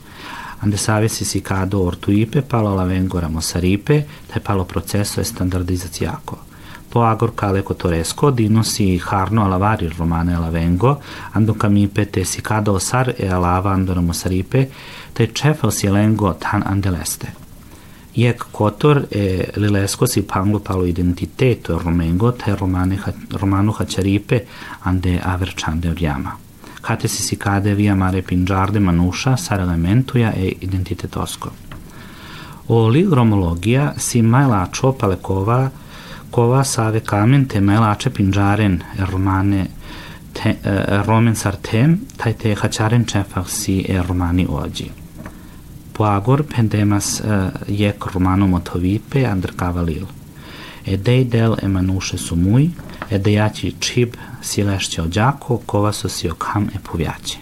Ande 0.61 0.79
savesi 0.79 1.27
si 1.27 1.43
cado 1.43 1.83
ortuipe 1.83 2.41
palo 2.41 2.75
lavengo 2.75 3.21
ramo 3.21 3.41
saripe, 3.41 4.07
te 4.33 4.41
palo 4.41 4.65
processo 4.65 5.21
e 5.21 5.25
standardizaziaco. 5.25 6.39
Po 6.89 7.05
agor 7.05 7.35
cale 7.35 7.63
cotoresco 7.63 8.31
dino 8.31 8.63
si 8.63 8.99
harno 9.05 9.45
alavari 9.45 9.93
romane 9.95 10.39
lavengo, 10.39 11.03
ando 11.33 11.53
camipe 11.53 12.09
te 12.09 12.25
si 12.25 12.41
cado 12.41 12.79
sar 12.79 13.13
e 13.15 13.29
alava 13.29 13.73
andoramo 13.73 14.13
saripe, 14.15 14.71
te 15.13 15.31
si 15.69 15.87
lengo 15.91 16.35
tan 16.37 16.63
andeleste. 16.65 17.44
Iek 18.15 18.45
kotor 18.53 19.07
e 19.11 19.51
lilesko 19.57 20.07
si 20.07 20.23
panglo 20.23 20.61
palo 20.61 20.87
identiteto 20.87 21.79
romengo 21.79 22.33
te 22.33 22.55
romane 22.55 22.99
romano 23.31 23.73
haceripe 23.73 24.47
ande 24.83 25.21
averciande 25.21 25.89
oriama. 25.89 26.37
Kate 26.81 27.09
si 27.09 27.37
cade 27.37 27.75
via 27.75 27.95
mare 27.95 28.23
pingiarde 28.23 28.79
manusha 28.79 29.37
sarelementuja 29.37 30.33
e 30.33 30.57
identitetosco. 30.61 31.51
Li 32.69 33.07
romologija 33.11 33.95
si 33.97 34.23
mai 34.23 34.47
lačo 34.47 34.93
palekova 34.93 35.71
kova 36.31 36.65
save 36.65 37.01
kamen 37.01 37.47
te 37.49 37.61
mai 37.61 37.79
lače 37.79 38.11
pinžaren 38.11 38.83
e 38.99 39.05
romane 39.11 39.67
te, 40.33 40.57
e, 40.63 41.03
romen 41.07 41.37
sartem 41.37 42.01
taj 42.17 42.33
te 42.33 42.55
hačaren 42.55 43.05
čefak 43.05 43.51
si 43.51 43.85
e 43.89 44.03
romani 44.03 44.47
ođi. 44.51 45.04
Poagor 45.95 46.43
pendemas 46.57 47.21
uh, 47.21 47.31
jek 47.69 48.07
romano 48.07 48.47
motovipe 48.47 49.25
andr 49.27 49.53
cavalil. 49.59 50.07
E 50.87 50.97
dei 50.97 51.25
del 51.25 51.55
e 51.63 51.69
manuše 51.69 52.19
su 52.19 52.37
mui, 52.37 52.71
e 53.11 53.19
dejaći 53.19 53.75
čib 53.79 54.15
silešće 54.43 55.03
ođako, 55.03 55.57
kova 55.67 55.93
su 55.93 56.09
si 56.09 56.31
okam 56.31 56.69
e 56.75 56.79
puvjaće. 56.83 57.39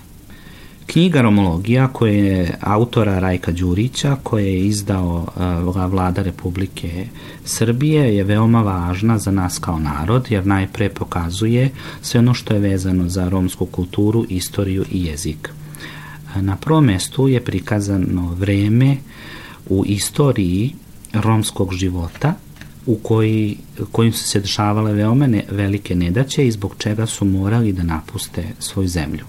Knjiga 0.87 1.21
Romologija 1.21 1.89
koje 1.89 2.19
je 2.19 2.59
autora 2.61 3.19
Rajka 3.19 3.53
Đurića 3.53 4.17
koje 4.23 4.47
je 4.47 4.67
izdao 4.67 5.27
uh, 5.67 5.91
vlada 5.91 6.23
Republike 6.23 7.07
Srbije 7.45 8.17
je 8.17 8.25
veoma 8.25 8.63
važna 8.63 9.19
za 9.19 9.31
nas 9.31 9.59
kao 9.59 9.79
narod 9.79 10.27
jer 10.31 10.47
najpre 10.47 10.89
pokazuje 10.89 11.71
sve 12.03 12.21
ono 12.21 12.35
što 12.35 12.55
je 12.55 12.61
vezano 12.61 13.09
za 13.09 13.29
romsku 13.29 13.67
kulturu, 13.67 14.25
istoriju 14.29 14.85
i 14.91 15.05
jezik. 15.05 15.53
Na 16.37 16.57
prvom 16.57 16.85
mestu 16.85 17.29
je 17.29 17.45
prikazano 17.45 18.35
vreme 18.35 18.97
u 19.69 19.85
istoriji 19.87 20.75
romskog 21.13 21.75
života 21.75 22.35
u 22.87 22.99
koji, 23.03 23.57
kojim 23.93 24.13
su 24.13 24.25
se 24.25 24.41
dešavale 24.41 24.93
veoma 24.93 25.27
ne, 25.27 25.45
velike 25.51 25.95
nedaće 25.95 26.47
i 26.47 26.53
zbog 26.53 26.75
čega 26.79 27.07
su 27.07 27.25
morali 27.25 27.73
da 27.73 27.83
napuste 27.83 28.45
svoju 28.59 28.89
zemlju. 28.89 29.25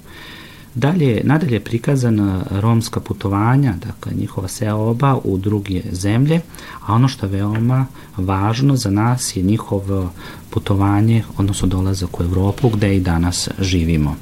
Dalje, 0.75 1.21
nadalje 1.23 1.53
je 1.53 1.59
prikazana 1.59 2.43
romska 2.51 2.99
putovanja, 2.99 3.73
dakle 3.85 4.13
njihova 4.13 4.47
seoba 4.47 5.19
u 5.23 5.37
druge 5.37 5.81
zemlje, 5.91 6.41
a 6.85 6.93
ono 6.93 7.07
što 7.07 7.25
je 7.25 7.31
veoma 7.31 7.85
važno 8.17 8.75
za 8.75 8.89
nas 8.89 9.35
je 9.35 9.43
njihovo 9.43 10.09
putovanje, 10.49 11.23
odnosno 11.37 11.67
dolazak 11.67 12.19
u 12.19 12.23
Evropu 12.23 12.69
gde 12.69 12.95
i 12.95 12.99
danas 12.99 13.49
živimo. 13.59 14.15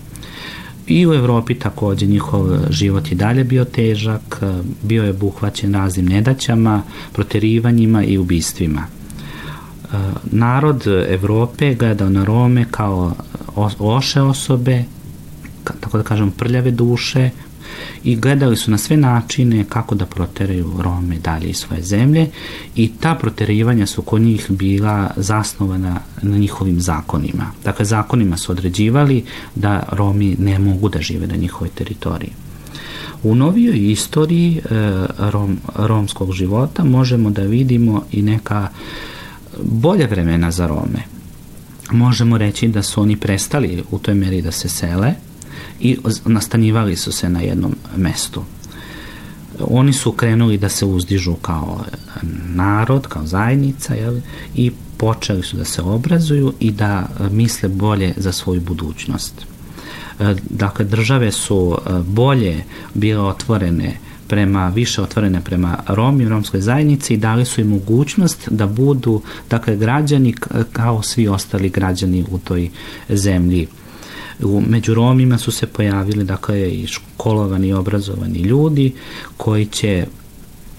I 0.87 1.07
u 1.07 1.13
Evropi 1.13 1.55
takođe 1.55 2.05
njihov 2.05 2.47
život 2.69 3.11
i 3.11 3.15
dalje 3.15 3.43
bio 3.43 3.65
težak, 3.65 4.43
bio 4.83 5.03
je 5.03 5.13
buhvaćen 5.13 5.73
raznim 5.73 6.05
nedaćama, 6.05 6.81
proterivanjima 7.13 8.03
i 8.03 8.17
ubistvima. 8.17 8.85
Narod 10.23 10.87
Evrope 11.07 11.75
gledao 11.75 12.09
na 12.09 12.23
Rome 12.23 12.65
kao 12.71 13.13
oše 13.79 14.21
osobe, 14.21 14.83
tako 15.63 15.97
da 15.97 16.03
kažem, 16.03 16.31
prljave 16.31 16.71
duše 16.71 17.29
i 18.03 18.15
gledali 18.15 18.57
su 18.57 18.71
na 18.71 18.77
sve 18.77 18.97
načine 18.97 19.65
kako 19.69 19.95
da 19.95 20.05
proteraju 20.05 20.73
Rome 20.79 21.19
dalje 21.19 21.49
iz 21.49 21.57
svoje 21.57 21.83
zemlje 21.83 22.29
i 22.75 22.91
ta 22.99 23.15
proterivanja 23.15 23.85
su 23.85 24.01
kod 24.01 24.21
njih 24.21 24.45
bila 24.49 25.11
zasnovana 25.15 25.99
na 26.21 26.37
njihovim 26.37 26.81
zakonima. 26.81 27.51
Dakle, 27.63 27.85
zakonima 27.85 28.37
su 28.37 28.51
određivali 28.51 29.23
da 29.55 29.83
Romi 29.91 30.35
ne 30.39 30.59
mogu 30.59 30.89
da 30.89 31.01
žive 31.01 31.27
na 31.27 31.35
njihovoj 31.35 31.69
teritoriji. 31.69 32.31
U 33.23 33.35
novijoj 33.35 33.91
istoriji 33.91 34.57
e, 34.57 34.61
rom, 35.17 35.57
romskog 35.75 36.33
života 36.33 36.83
možemo 36.83 37.29
da 37.29 37.41
vidimo 37.41 38.03
i 38.11 38.21
neka 38.21 38.67
bolje 39.63 40.07
vremena 40.07 40.51
za 40.51 40.67
Rome. 40.67 41.03
Možemo 41.91 42.37
reći 42.37 42.67
da 42.67 42.83
su 42.83 43.01
oni 43.01 43.17
prestali 43.17 43.83
u 43.91 43.99
toj 43.99 44.13
meri 44.13 44.41
da 44.41 44.51
se 44.51 44.69
sele, 44.69 45.13
i 45.79 45.97
nastanjivali 46.25 46.95
su 46.95 47.11
se 47.11 47.29
na 47.29 47.41
jednom 47.41 47.75
mestu. 47.95 48.43
Oni 49.59 49.93
su 49.93 50.11
krenuli 50.11 50.57
da 50.57 50.69
se 50.69 50.85
uzdižu 50.85 51.33
kao 51.35 51.83
narod, 52.55 53.07
kao 53.07 53.25
zajednica 53.25 53.93
jel, 53.93 54.17
i 54.55 54.71
počeli 54.97 55.43
su 55.43 55.57
da 55.57 55.65
se 55.65 55.81
obrazuju 55.81 56.53
i 56.59 56.71
da 56.71 57.07
misle 57.31 57.69
bolje 57.69 58.13
za 58.17 58.31
svoju 58.31 58.61
budućnost. 58.61 59.45
E, 60.19 60.35
dakle, 60.49 60.85
države 60.85 61.31
su 61.31 61.77
e, 61.77 61.89
bolje 62.05 62.63
bile 62.93 63.21
otvorene 63.21 63.97
prema, 64.27 64.69
više 64.69 65.01
otvorene 65.01 65.41
prema 65.41 65.77
Romi, 65.87 66.29
romskoj 66.29 66.61
zajednici 66.61 67.13
i 67.13 67.17
dali 67.17 67.45
su 67.45 67.61
im 67.61 67.67
mogućnost 67.67 68.49
da 68.49 68.67
budu, 68.67 69.21
dakle, 69.49 69.75
građani 69.75 70.33
kao 70.73 71.03
svi 71.03 71.27
ostali 71.27 71.69
građani 71.69 72.25
u 72.31 72.39
toj 72.39 72.69
zemlji 73.09 73.67
U, 74.43 74.61
među 74.67 74.93
Romima 74.93 75.37
su 75.37 75.51
se 75.51 75.67
pojavili 75.67 76.23
dakle 76.23 76.71
i 76.71 76.87
školovani 76.87 77.67
i 77.67 77.73
obrazovani 77.73 78.39
ljudi 78.39 78.93
koji 79.37 79.65
će 79.65 80.05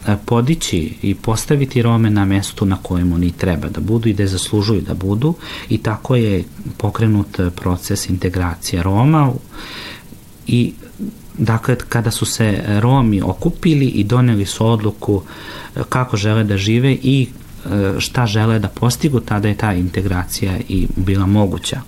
e, 0.07 0.17
podići 0.27 0.95
i 1.03 1.15
postaviti 1.15 1.83
Rome 1.83 2.11
na 2.11 2.25
mestu 2.25 2.67
na 2.67 2.77
kojem 2.83 3.13
oni 3.13 3.33
treba 3.33 3.69
da 3.69 3.81
budu 3.81 4.09
i 4.09 4.13
da 4.13 4.27
zaslužuju 4.27 4.81
da 4.81 4.95
budu 4.95 5.35
i 5.69 5.79
tako 5.79 6.17
je 6.17 6.45
pokrenut 6.77 7.41
proces 7.57 8.09
integracije 8.09 8.83
Roma 8.83 9.33
i 10.47 10.73
dakle 11.39 11.77
kada 11.89 12.11
su 12.11 12.27
se 12.27 12.65
Romi 12.81 13.23
okupili 13.23 13.87
i 13.87 14.05
doneli 14.05 14.47
su 14.47 14.67
odluku 14.67 15.23
e, 15.77 15.81
kako 15.89 16.17
žele 16.17 16.45
da 16.45 16.57
žive 16.57 16.93
i 17.03 17.29
e, 17.65 17.95
šta 17.99 18.27
žele 18.27 18.59
da 18.59 18.69
postigu, 18.69 19.21
tada 19.21 19.49
je 19.49 19.57
ta 19.57 19.73
integracija 19.73 20.59
i 20.69 20.87
bila 20.97 21.27
moguća. 21.27 21.81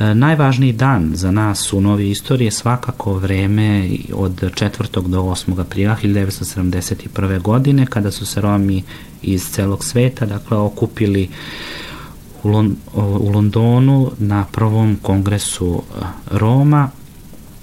E, 0.00 0.14
najvažniji 0.14 0.72
dan 0.72 1.10
za 1.14 1.30
nas 1.30 1.72
u 1.72 1.80
novoj 1.80 2.10
istoriji 2.10 2.46
je 2.46 2.50
svakako 2.50 3.12
vreme 3.12 3.88
od 4.14 4.32
4. 4.32 5.08
do 5.08 5.22
8. 5.22 5.60
aprila 5.60 5.96
1971. 6.02 7.40
godine 7.40 7.86
kada 7.86 8.10
su 8.10 8.26
se 8.26 8.40
Romi 8.40 8.82
iz 9.22 9.50
celog 9.50 9.84
sveta 9.84 10.26
dakle 10.26 10.56
okupili 10.56 11.28
u, 12.42 12.48
Lon, 12.48 12.76
u 12.94 13.30
Londonu 13.30 14.10
na 14.18 14.44
prvom 14.52 14.96
kongresu 15.02 15.82
e, 15.82 16.04
Roma 16.30 16.90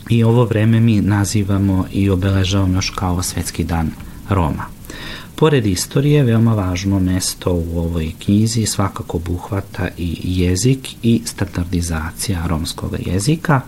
i 0.09 0.23
ovo 0.23 0.45
vreme 0.45 0.79
mi 0.79 1.01
nazivamo 1.01 1.85
i 1.91 2.09
obeležavamo 2.09 2.73
još 2.73 2.89
kao 2.89 3.23
svetski 3.23 3.63
dan 3.63 3.91
Roma. 4.29 4.76
Pored 5.39 5.65
istorije, 5.65 6.23
veoma 6.23 6.53
važno 6.53 6.99
mesto 6.99 7.51
u 7.53 7.79
ovoj 7.79 8.11
knjizi 8.25 8.65
svakako 8.65 9.19
buhvata 9.19 9.87
i 9.97 10.17
jezik 10.23 10.87
i 11.03 11.21
standardizacija 11.25 12.47
romskog 12.47 12.95
jezika. 13.05 13.61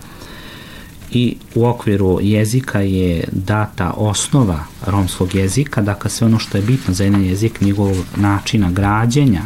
I 1.12 1.36
u 1.54 1.66
okviru 1.66 2.18
jezika 2.22 2.80
je 2.80 3.24
data 3.32 3.92
osnova 3.96 4.64
romskog 4.86 5.34
jezika, 5.34 5.82
dakle 5.82 6.10
sve 6.10 6.26
ono 6.26 6.38
što 6.38 6.58
je 6.58 6.62
bitno 6.62 6.94
za 6.94 7.04
jedan 7.04 7.24
jezik, 7.24 7.60
njegov 7.60 7.96
načina 8.16 8.70
građenja 8.70 9.42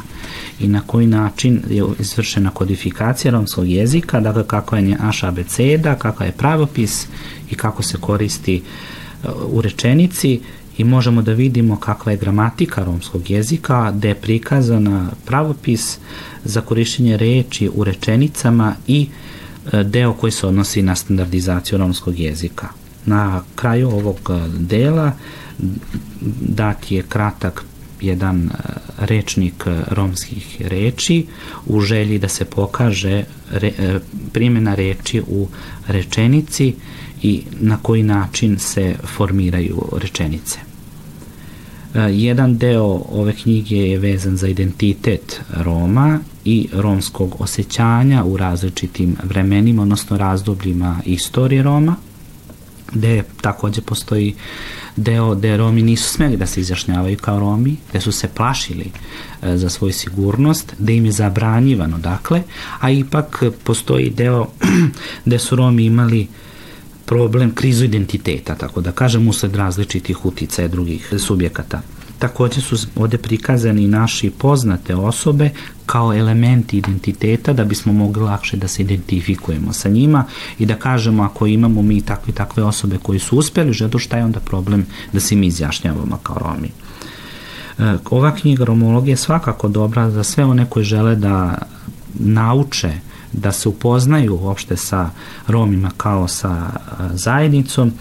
i 0.61 0.69
na 0.69 0.81
koji 0.81 1.07
način 1.07 1.63
je 1.71 1.85
izvršena 1.99 2.51
kodifikacija 2.51 3.33
romskog 3.33 3.69
jezika, 3.69 4.21
dakle 4.21 4.47
kako 4.47 4.77
je 4.77 4.83
naša 4.83 5.29
abeceda, 5.29 5.95
kako 5.95 6.25
je 6.25 6.33
pravopis 6.33 7.07
i 7.51 7.55
kako 7.55 7.83
se 7.83 7.99
koristi 8.01 8.63
uh, 8.63 9.31
u 9.47 9.61
rečenici 9.61 10.41
i 10.79 10.85
možemo 10.85 11.23
da 11.23 11.33
vidimo 11.33 11.77
kakva 11.77 12.13
je 12.13 12.19
gramatika 12.19 12.85
romskog 12.85 13.31
jezika, 13.31 13.91
da 13.91 14.09
je 14.09 14.15
prikazana 14.15 15.11
pravopis 15.27 15.99
za 16.45 16.61
korišćenje 16.61 17.17
reči 17.17 17.71
u 17.75 17.85
rečenicama 17.85 18.75
i 18.87 19.09
e, 19.73 19.85
deo 19.85 20.13
koji 20.13 20.33
se 20.33 20.47
odnosi 20.47 20.83
na 20.83 20.95
standardizaciju 20.95 21.79
romskog 21.79 22.19
jezika. 22.19 22.69
Na 23.07 23.43
kraju 23.55 23.89
ovog 23.89 24.31
e, 24.31 24.49
dela 24.59 25.13
dat 26.41 26.91
je 26.91 27.03
kratak 27.03 27.65
jedan 28.01 28.45
e, 28.45 28.51
rečnik 28.99 29.67
romskih 29.91 30.63
reči 30.63 31.27
u 31.67 31.81
želji 31.81 32.19
da 32.19 32.29
se 32.29 32.45
pokaže 32.45 33.25
re, 33.51 33.73
primjena 34.33 34.75
reči 34.75 35.23
u 35.27 35.49
rečenici 35.87 36.75
i 37.25 37.43
na 37.61 37.77
koji 37.83 38.03
način 38.03 38.59
se 38.59 38.95
formiraju 39.17 39.83
rečenice. 39.97 40.59
E, 41.95 42.01
jedan 42.01 42.59
deo 42.59 43.03
ove 43.11 43.33
knjige 43.33 43.77
je 43.77 43.99
vezan 43.99 44.37
za 44.37 44.49
identitet 44.49 45.41
Roma 45.51 46.21
i 46.45 46.69
romskog 46.73 47.37
osjećanja 47.39 48.25
u 48.25 48.37
različitim 48.37 49.17
vremenima, 49.23 49.83
odnosno 49.83 50.19
razdobljima 50.19 51.01
istorije 51.05 51.63
Roma, 51.63 51.97
gde 52.93 53.23
takođe 53.41 53.81
postoji 53.81 54.35
deo 54.97 55.35
gde 55.35 55.57
Romi 55.57 55.83
nisu 55.83 56.09
smeli 56.09 56.37
da 56.37 56.47
se 56.47 56.61
izjašnjavaju 56.61 57.17
kao 57.21 57.41
Romi, 57.41 57.77
gde 57.91 58.01
su 58.01 58.13
se 58.13 58.29
plašili 58.29 58.91
e, 59.43 59.57
za 59.57 59.71
svoju 59.71 59.93
sigurnost, 59.93 60.75
gde 60.79 60.97
im 60.97 61.05
je 61.05 61.13
zabranjivano, 61.13 61.99
dakle, 61.99 62.43
a 62.81 62.91
ipak 62.91 63.43
postoji 63.65 64.11
deo 64.11 64.47
gde 65.25 65.39
su 65.39 65.57
Romi 65.57 65.85
imali 65.85 66.29
problem 67.05 67.55
krizu 67.55 67.85
identiteta, 67.85 68.55
tako 68.55 68.81
da 68.81 68.93
kažem, 68.93 69.29
usled 69.29 69.57
različitih 69.57 70.27
uticaja 70.27 70.69
drugih 70.69 71.12
subjekata. 71.19 71.81
Takođe 72.19 72.61
su 72.61 72.77
ovde 72.97 73.19
prikazani 73.19 73.88
naši 73.88 74.31
poznate 74.31 74.95
osobe 74.95 75.51
kao 75.87 76.14
elementi 76.14 76.79
identiteta 76.79 77.53
da 77.53 77.64
bismo 77.64 77.93
mogli 77.93 78.23
lakše 78.23 78.57
da 78.57 78.69
se 78.69 78.83
identifikujemo 78.83 79.73
sa 79.73 79.88
njima 79.88 80.25
i 80.59 80.67
da 80.67 80.75
kažemo 80.75 81.23
ako 81.23 81.47
imamo 81.47 81.83
mi 81.83 82.01
takve 82.01 82.33
takve 82.33 82.62
osobe 82.62 82.99
koji 83.03 83.19
su 83.19 83.37
uspeli 83.37 83.73
žedo 83.73 83.99
šta 83.99 84.17
je 84.17 84.25
onda 84.25 84.40
problem 84.40 84.87
da 85.12 85.21
se 85.21 85.37
mi 85.37 85.47
izjašnjavamo 85.47 86.19
kao 86.23 86.38
Romi. 86.38 86.71
E, 87.79 87.97
ova 88.11 88.35
knjiga 88.35 88.64
Romologija 88.64 89.12
je 89.12 89.17
svakako 89.17 89.69
dobra 89.69 90.11
za 90.11 90.25
sve 90.25 90.45
one 90.45 90.67
koji 90.71 90.85
žele 90.85 91.17
da 91.17 91.59
nauče 92.14 92.93
da 93.35 93.53
se 93.53 93.68
upoznaju 93.68 94.38
uopšte 94.42 94.77
sa 94.77 95.11
Romima 95.49 95.90
kao 95.97 96.29
sa 96.29 96.70
zajednicom 97.12 97.92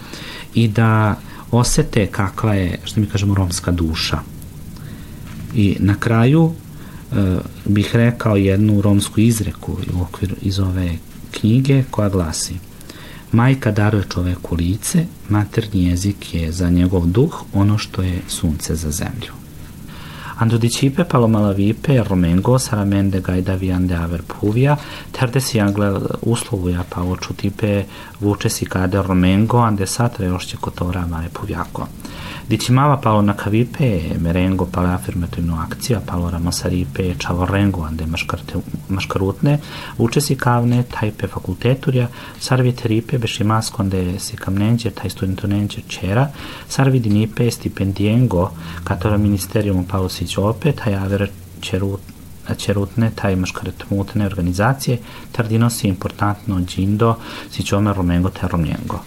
i 0.54 0.68
da 0.68 1.18
osete 1.50 2.06
kakva 2.06 2.54
je, 2.54 2.78
što 2.84 3.00
mi 3.00 3.06
kažemo, 3.06 3.34
romska 3.34 3.70
duša. 3.70 4.18
I 5.54 5.76
na 5.80 5.94
kraju 5.94 6.52
e, 7.12 7.36
bih 7.64 7.90
rekao 7.96 8.36
jednu 8.36 8.80
romsku 8.80 9.20
izreku 9.20 9.72
u 9.72 10.02
okviru 10.02 10.36
iz 10.42 10.58
ove 10.58 10.96
knjige 11.30 11.84
koja 11.90 12.08
glasi 12.08 12.54
Majka 13.34 13.70
daruje 13.70 14.04
čoveku 14.08 14.54
lice, 14.54 15.06
maternji 15.28 15.84
jezik 15.84 16.34
je 16.34 16.52
za 16.52 16.70
njegov 16.70 17.06
duh 17.06 17.42
ono 17.52 17.78
što 17.78 18.02
je 18.02 18.20
sunce 18.28 18.74
za 18.74 18.90
zemlju. 18.90 19.43
Ando 20.36 20.58
dicipe 20.58 21.04
palomalavipe 21.04 22.02
romengo 22.02 22.58
saramende 22.58 23.20
gaida 23.20 23.54
viande 23.54 23.94
aver 23.94 24.22
puvia, 24.22 24.76
terde 25.12 25.40
si 25.40 25.60
angle 25.60 26.00
uslovuja 26.22 26.82
vuče 28.20 28.50
si 28.50 28.66
kade 28.66 29.02
romengo 29.02 29.58
ande 29.62 29.86
satre 29.86 30.32
ošće 30.32 30.56
kotora 30.56 31.06
mare 31.06 31.28
puvjako. 31.32 31.86
Dicimava 32.48 32.96
palo 32.96 33.22
na 33.22 33.32
kavipe 33.32 34.18
merengo 34.20 34.66
palo 34.66 34.88
afirmativno 34.88 35.56
akcija, 35.56 36.00
palo 36.06 36.30
ramosaripe 36.30 37.14
čavorengo 37.18 37.84
ande 37.84 38.04
maškarutne, 38.88 39.58
vuče 39.98 40.20
si 40.20 40.36
kavne 40.36 40.82
tajpe 40.90 41.28
fakulteturja, 41.28 42.08
sarvi 42.40 42.72
teripe 42.72 43.18
bešimasko 43.18 43.82
ande 43.82 44.18
si 44.18 44.36
kamnenđe, 44.36 44.90
taj 44.90 45.10
studentonenđe 45.10 45.86
čera, 45.88 46.28
sarvi 46.68 47.00
dinipe 47.00 47.50
stipendiengo, 47.50 48.50
katora 48.84 49.16
ministerium 49.16 49.84
palo 49.84 50.08
si 50.08 50.26
opet, 50.36 50.76
taj 50.84 50.94
aver 50.94 51.30
čerut 51.60 52.14
Čerutne, 52.58 53.08
taj 53.16 53.36
maškaretmutne 53.36 54.26
organizacije, 54.26 54.98
tardino 55.32 55.70
si 55.70 55.88
importantno 55.88 56.60
džindo 56.60 57.14
si 57.50 57.64
čome 57.64 57.92
romengo 57.92 58.30
te 58.30 58.48
romnjengo. 58.48 59.00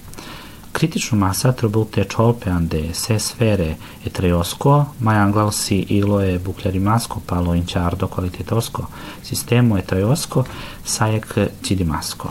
Masa 1.12 1.52
trbulte 1.52 2.04
čolpe 2.06 2.50
ande 2.50 2.94
se 2.94 3.20
sfere 3.20 3.78
e 4.06 4.10
treosko, 4.10 4.86
mai 5.00 5.18
anglalsi 5.18 5.86
ilo 5.90 6.22
e 6.22 6.38
buklerimasko 6.40 7.22
palo 7.26 7.54
inciardo 7.54 8.08
kvalitetosko 8.08 8.88
sistemo 9.24 9.78
e 9.78 9.84
sajek 10.84 11.50
cidimasko. 11.64 12.30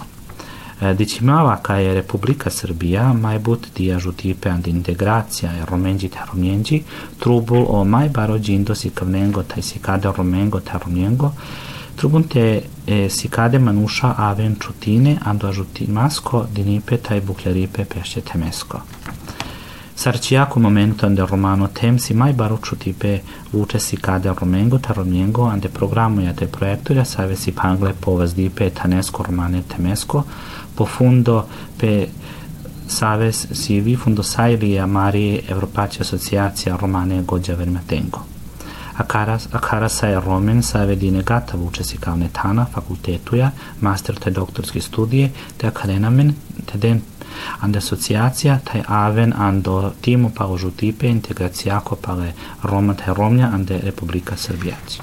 E, 0.81 0.95
Dicimava 0.95 1.59
ca 1.63 1.77
je 1.77 1.95
Republika 1.95 2.51
Srbija 2.51 3.13
mai 3.13 3.39
but 3.39 3.67
dia 3.77 3.99
žutipe 3.99 4.49
and 4.49 4.67
integracija 4.67 5.53
e 5.53 5.65
romenđi 5.65 6.09
te 6.09 6.19
romnjenđi, 6.33 6.83
trubul 7.19 7.67
o 7.69 7.85
mai 7.85 8.09
baro 8.09 8.39
džindo 8.39 8.75
si 8.75 8.91
kavnengo 8.91 9.43
taj 9.43 9.63
si 9.63 9.79
kade 9.79 10.13
romengo 10.17 10.61
te 10.61 10.79
romnjengo, 10.79 11.33
Trubunte 11.97 12.63
e, 12.87 13.09
sicade 13.09 13.59
manusha 13.59 14.15
aven 14.15 14.57
ciutine 14.59 15.19
ando 15.21 15.49
ajutimasco 15.49 16.47
dinipe 16.51 17.01
tai 17.01 17.21
bucleripe 17.21 17.85
pesce 17.85 18.23
temesco. 18.23 18.81
Sarciaco 19.93 20.61
momento 20.61 21.05
ande 21.05 21.25
romano 21.27 21.69
temsi 21.71 22.15
mai 22.15 22.33
baruccio 22.33 22.77
tipe 22.77 23.23
luce 23.51 23.81
sicade 23.81 24.33
romengo 24.33 24.79
ta 24.79 24.93
romengo 24.93 25.45
ande 25.45 25.69
programma 25.69 26.23
ja 26.23 26.33
te 26.33 26.47
projektoria 26.47 27.03
save 27.03 27.35
si 27.35 27.51
pangle 27.51 27.93
povas 27.93 28.35
dipe 28.35 28.73
tanesco 28.73 29.23
romane 29.23 29.67
temesco 29.67 30.25
po 30.75 30.85
fundo 30.85 31.49
pe 31.77 32.13
saves 32.87 33.51
si 33.51 33.81
vi 33.81 33.97
fundo 33.97 34.23
saili 34.23 34.79
amari 34.79 35.43
Evropacia 35.49 36.03
Asociacija 36.03 36.77
Romane 36.77 37.23
Gođa 37.23 37.55
Vermatengo 37.55 38.36
a 38.97 39.05
cara, 39.05 39.39
a 40.01 40.07
je 40.07 40.21
romen 40.21 40.63
sa 40.63 40.85
vedine 40.85 41.23
gata 41.23 41.59
kao 42.01 42.17
netana 42.17 42.67
fakultetuja, 42.75 43.51
master 43.81 44.15
te 44.15 44.31
doktorski 44.31 44.81
studije, 44.81 45.31
te 45.57 45.67
akadenamen, 45.67 46.35
te 46.67 46.79
den 46.79 47.01
ande 47.61 47.79
asocijacija, 47.79 48.59
taj 48.59 48.83
aven 48.87 49.33
ando 49.37 49.93
timu 50.01 50.31
pa 50.37 50.47
ožu 50.47 50.71
tipe 50.71 51.09
integracijako 51.09 51.97
pale 51.97 52.33
Roma 52.63 52.95
te 52.95 53.15
Romnja 53.15 53.51
ande 53.55 53.81
Republika 53.83 54.37
Srbijaci. 54.37 55.01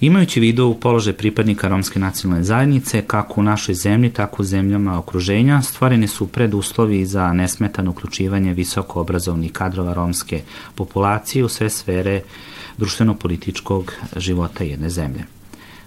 Imajući 0.00 0.40
vidu 0.40 0.66
u 0.66 0.74
položaj 0.74 1.12
pripadnika 1.12 1.68
romske 1.68 1.98
nacionalne 1.98 2.44
zajednice, 2.44 3.02
kako 3.02 3.40
u 3.40 3.44
našoj 3.44 3.74
zemlji, 3.74 4.10
tako 4.10 4.42
u 4.42 4.44
zemljama 4.44 4.98
okruženja, 4.98 5.62
stvoreni 5.62 6.08
su 6.08 6.26
preduslovi 6.26 7.06
za 7.06 7.32
nesmetano 7.32 7.90
uključivanje 7.90 8.54
visoko 8.54 9.00
obrazovnih 9.00 9.52
kadrova 9.52 9.94
romske 9.94 10.42
populacije 10.74 11.44
u 11.44 11.48
sve 11.48 11.70
sfere 11.70 12.22
društveno-političkog 12.78 13.92
života 14.16 14.64
jedne 14.64 14.90
zemlje. 14.90 15.24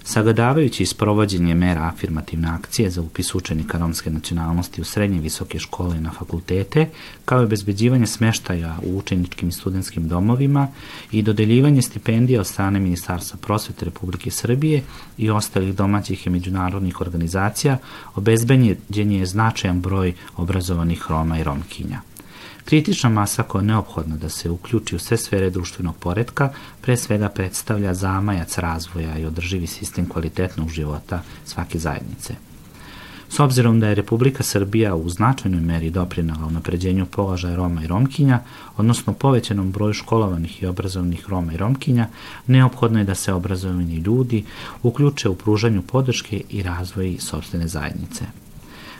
Sagadavajući 0.03 0.83
isprovođenje 0.83 1.55
mera 1.55 1.81
afirmativne 1.81 2.47
akcije 2.49 2.89
za 2.89 3.01
upis 3.01 3.35
učenika 3.35 3.77
romske 3.77 4.09
nacionalnosti 4.09 4.81
u 4.81 4.83
srednje 4.83 5.19
visoke 5.19 5.59
škole 5.59 5.97
i 5.97 6.01
na 6.01 6.11
fakultete, 6.11 6.89
kao 7.25 7.41
i 7.41 7.43
obezbeđivanje 7.43 8.07
smeštaja 8.07 8.77
u 8.83 8.97
učeničkim 8.97 9.49
i 9.49 9.51
studentskim 9.51 10.07
domovima 10.07 10.67
i 11.11 11.21
dodeljivanje 11.21 11.81
stipendija 11.81 12.39
od 12.39 12.47
strane 12.47 12.79
Ministarstva 12.79 13.39
prosvete 13.41 13.85
Republike 13.85 14.31
Srbije 14.31 14.83
i 15.17 15.29
ostalih 15.29 15.75
domaćih 15.75 16.27
i 16.27 16.29
međunarodnih 16.29 17.01
organizacija, 17.01 17.77
obezbeđen 18.15 19.11
je 19.11 19.25
značajan 19.25 19.81
broj 19.81 20.13
obrazovanih 20.37 21.05
Roma 21.09 21.39
i 21.39 21.43
Romkinja. 21.43 22.01
Kritična 22.65 23.09
masa 23.09 23.43
koja 23.43 23.61
je 23.61 23.67
neophodna 23.67 24.17
da 24.17 24.29
se 24.29 24.49
uključi 24.49 24.95
u 24.95 24.99
sve 24.99 25.17
sfere 25.17 25.49
društvenog 25.49 25.97
poredka, 25.97 26.49
pre 26.81 26.97
svega 26.97 27.29
predstavlja 27.29 27.93
zamajac 27.93 28.57
razvoja 28.57 29.17
i 29.17 29.25
održivi 29.25 29.67
sistem 29.67 30.09
kvalitetnog 30.09 30.69
života 30.69 31.21
svake 31.45 31.79
zajednice. 31.79 32.35
S 33.31 33.39
obzirom 33.39 33.79
da 33.79 33.87
je 33.87 33.95
Republika 33.95 34.43
Srbija 34.43 34.95
u 34.95 35.09
značajnoj 35.09 35.61
meri 35.61 35.89
doprinala 35.89 36.47
u 36.47 36.51
napređenju 36.51 37.05
položaja 37.05 37.55
Roma 37.55 37.83
i 37.83 37.87
Romkinja, 37.87 38.39
odnosno 38.77 39.13
povećanom 39.13 39.71
broju 39.71 39.93
školovanih 39.93 40.63
i 40.63 40.65
obrazovnih 40.65 41.29
Roma 41.29 41.53
i 41.53 41.57
Romkinja, 41.57 42.07
neophodno 42.47 42.99
je 42.99 43.05
da 43.05 43.15
se 43.15 43.33
obrazovani 43.33 43.95
ljudi 43.95 44.43
uključe 44.83 45.29
u 45.29 45.35
pružanju 45.35 45.81
podrške 45.81 46.41
i 46.49 46.63
razvoji 46.63 47.17
sobstvene 47.19 47.67
zajednice. 47.67 48.25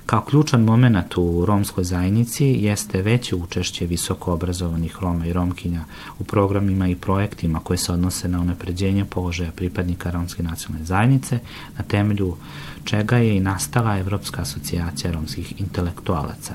Kao 0.06 0.22
ključan 0.22 0.64
moment 0.64 1.18
u 1.18 1.46
romskoj 1.46 1.84
zajednici 1.84 2.46
jeste 2.46 3.02
veće 3.02 3.36
učešće 3.36 3.86
visoko 3.86 4.34
obrazovanih 4.34 4.98
Roma 5.02 5.26
i 5.26 5.34
Romkinja 5.34 5.84
u 6.20 6.24
programima 6.24 6.88
i 6.88 6.96
projektima 6.96 7.60
koje 7.60 7.78
se 7.78 7.92
odnose 7.92 8.28
na 8.28 8.42
unapređenje 8.42 9.06
položaja 9.06 9.52
pripadnika 9.52 10.12
romske 10.12 10.44
nacionalne 10.44 10.86
zajednice, 10.86 11.40
na 11.78 11.84
temelju 11.84 12.36
čega 12.84 13.18
je 13.18 13.38
i 13.38 13.40
nastala 13.40 13.98
Evropska 13.98 14.42
asocijacija 14.42 15.12
romskih 15.12 15.62
intelektualaca. 15.62 16.54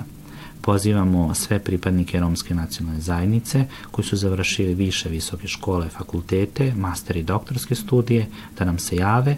Pozivamo 0.60 1.34
sve 1.34 1.58
pripadnike 1.58 2.20
romske 2.20 2.54
nacionalne 2.54 3.00
zajednice 3.00 3.64
koji 3.90 4.04
su 4.04 4.16
završili 4.16 4.74
više 4.74 5.08
visoke 5.08 5.48
škole, 5.48 5.88
fakultete, 5.88 6.72
master 6.76 7.16
i 7.16 7.22
doktorske 7.22 7.74
studije 7.74 8.26
da 8.58 8.64
nam 8.64 8.78
se 8.78 8.96
jave 8.96 9.36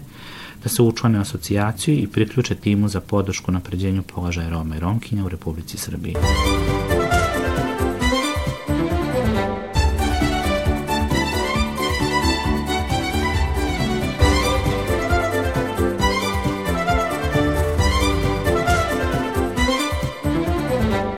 da 0.63 0.69
se 0.69 0.81
učlane 0.81 1.19
asocijaciju 1.19 1.95
i 1.95 2.07
priključe 2.07 2.55
timu 2.55 2.87
za 2.87 3.01
podršku 3.01 3.51
na 3.51 3.59
pređenju 3.59 4.03
položaja 4.03 4.49
Roma 4.49 4.75
i 4.75 4.79
Romkinja 4.79 5.25
u 5.25 5.29
Republici 5.29 5.77
Srbiji. 5.77 6.15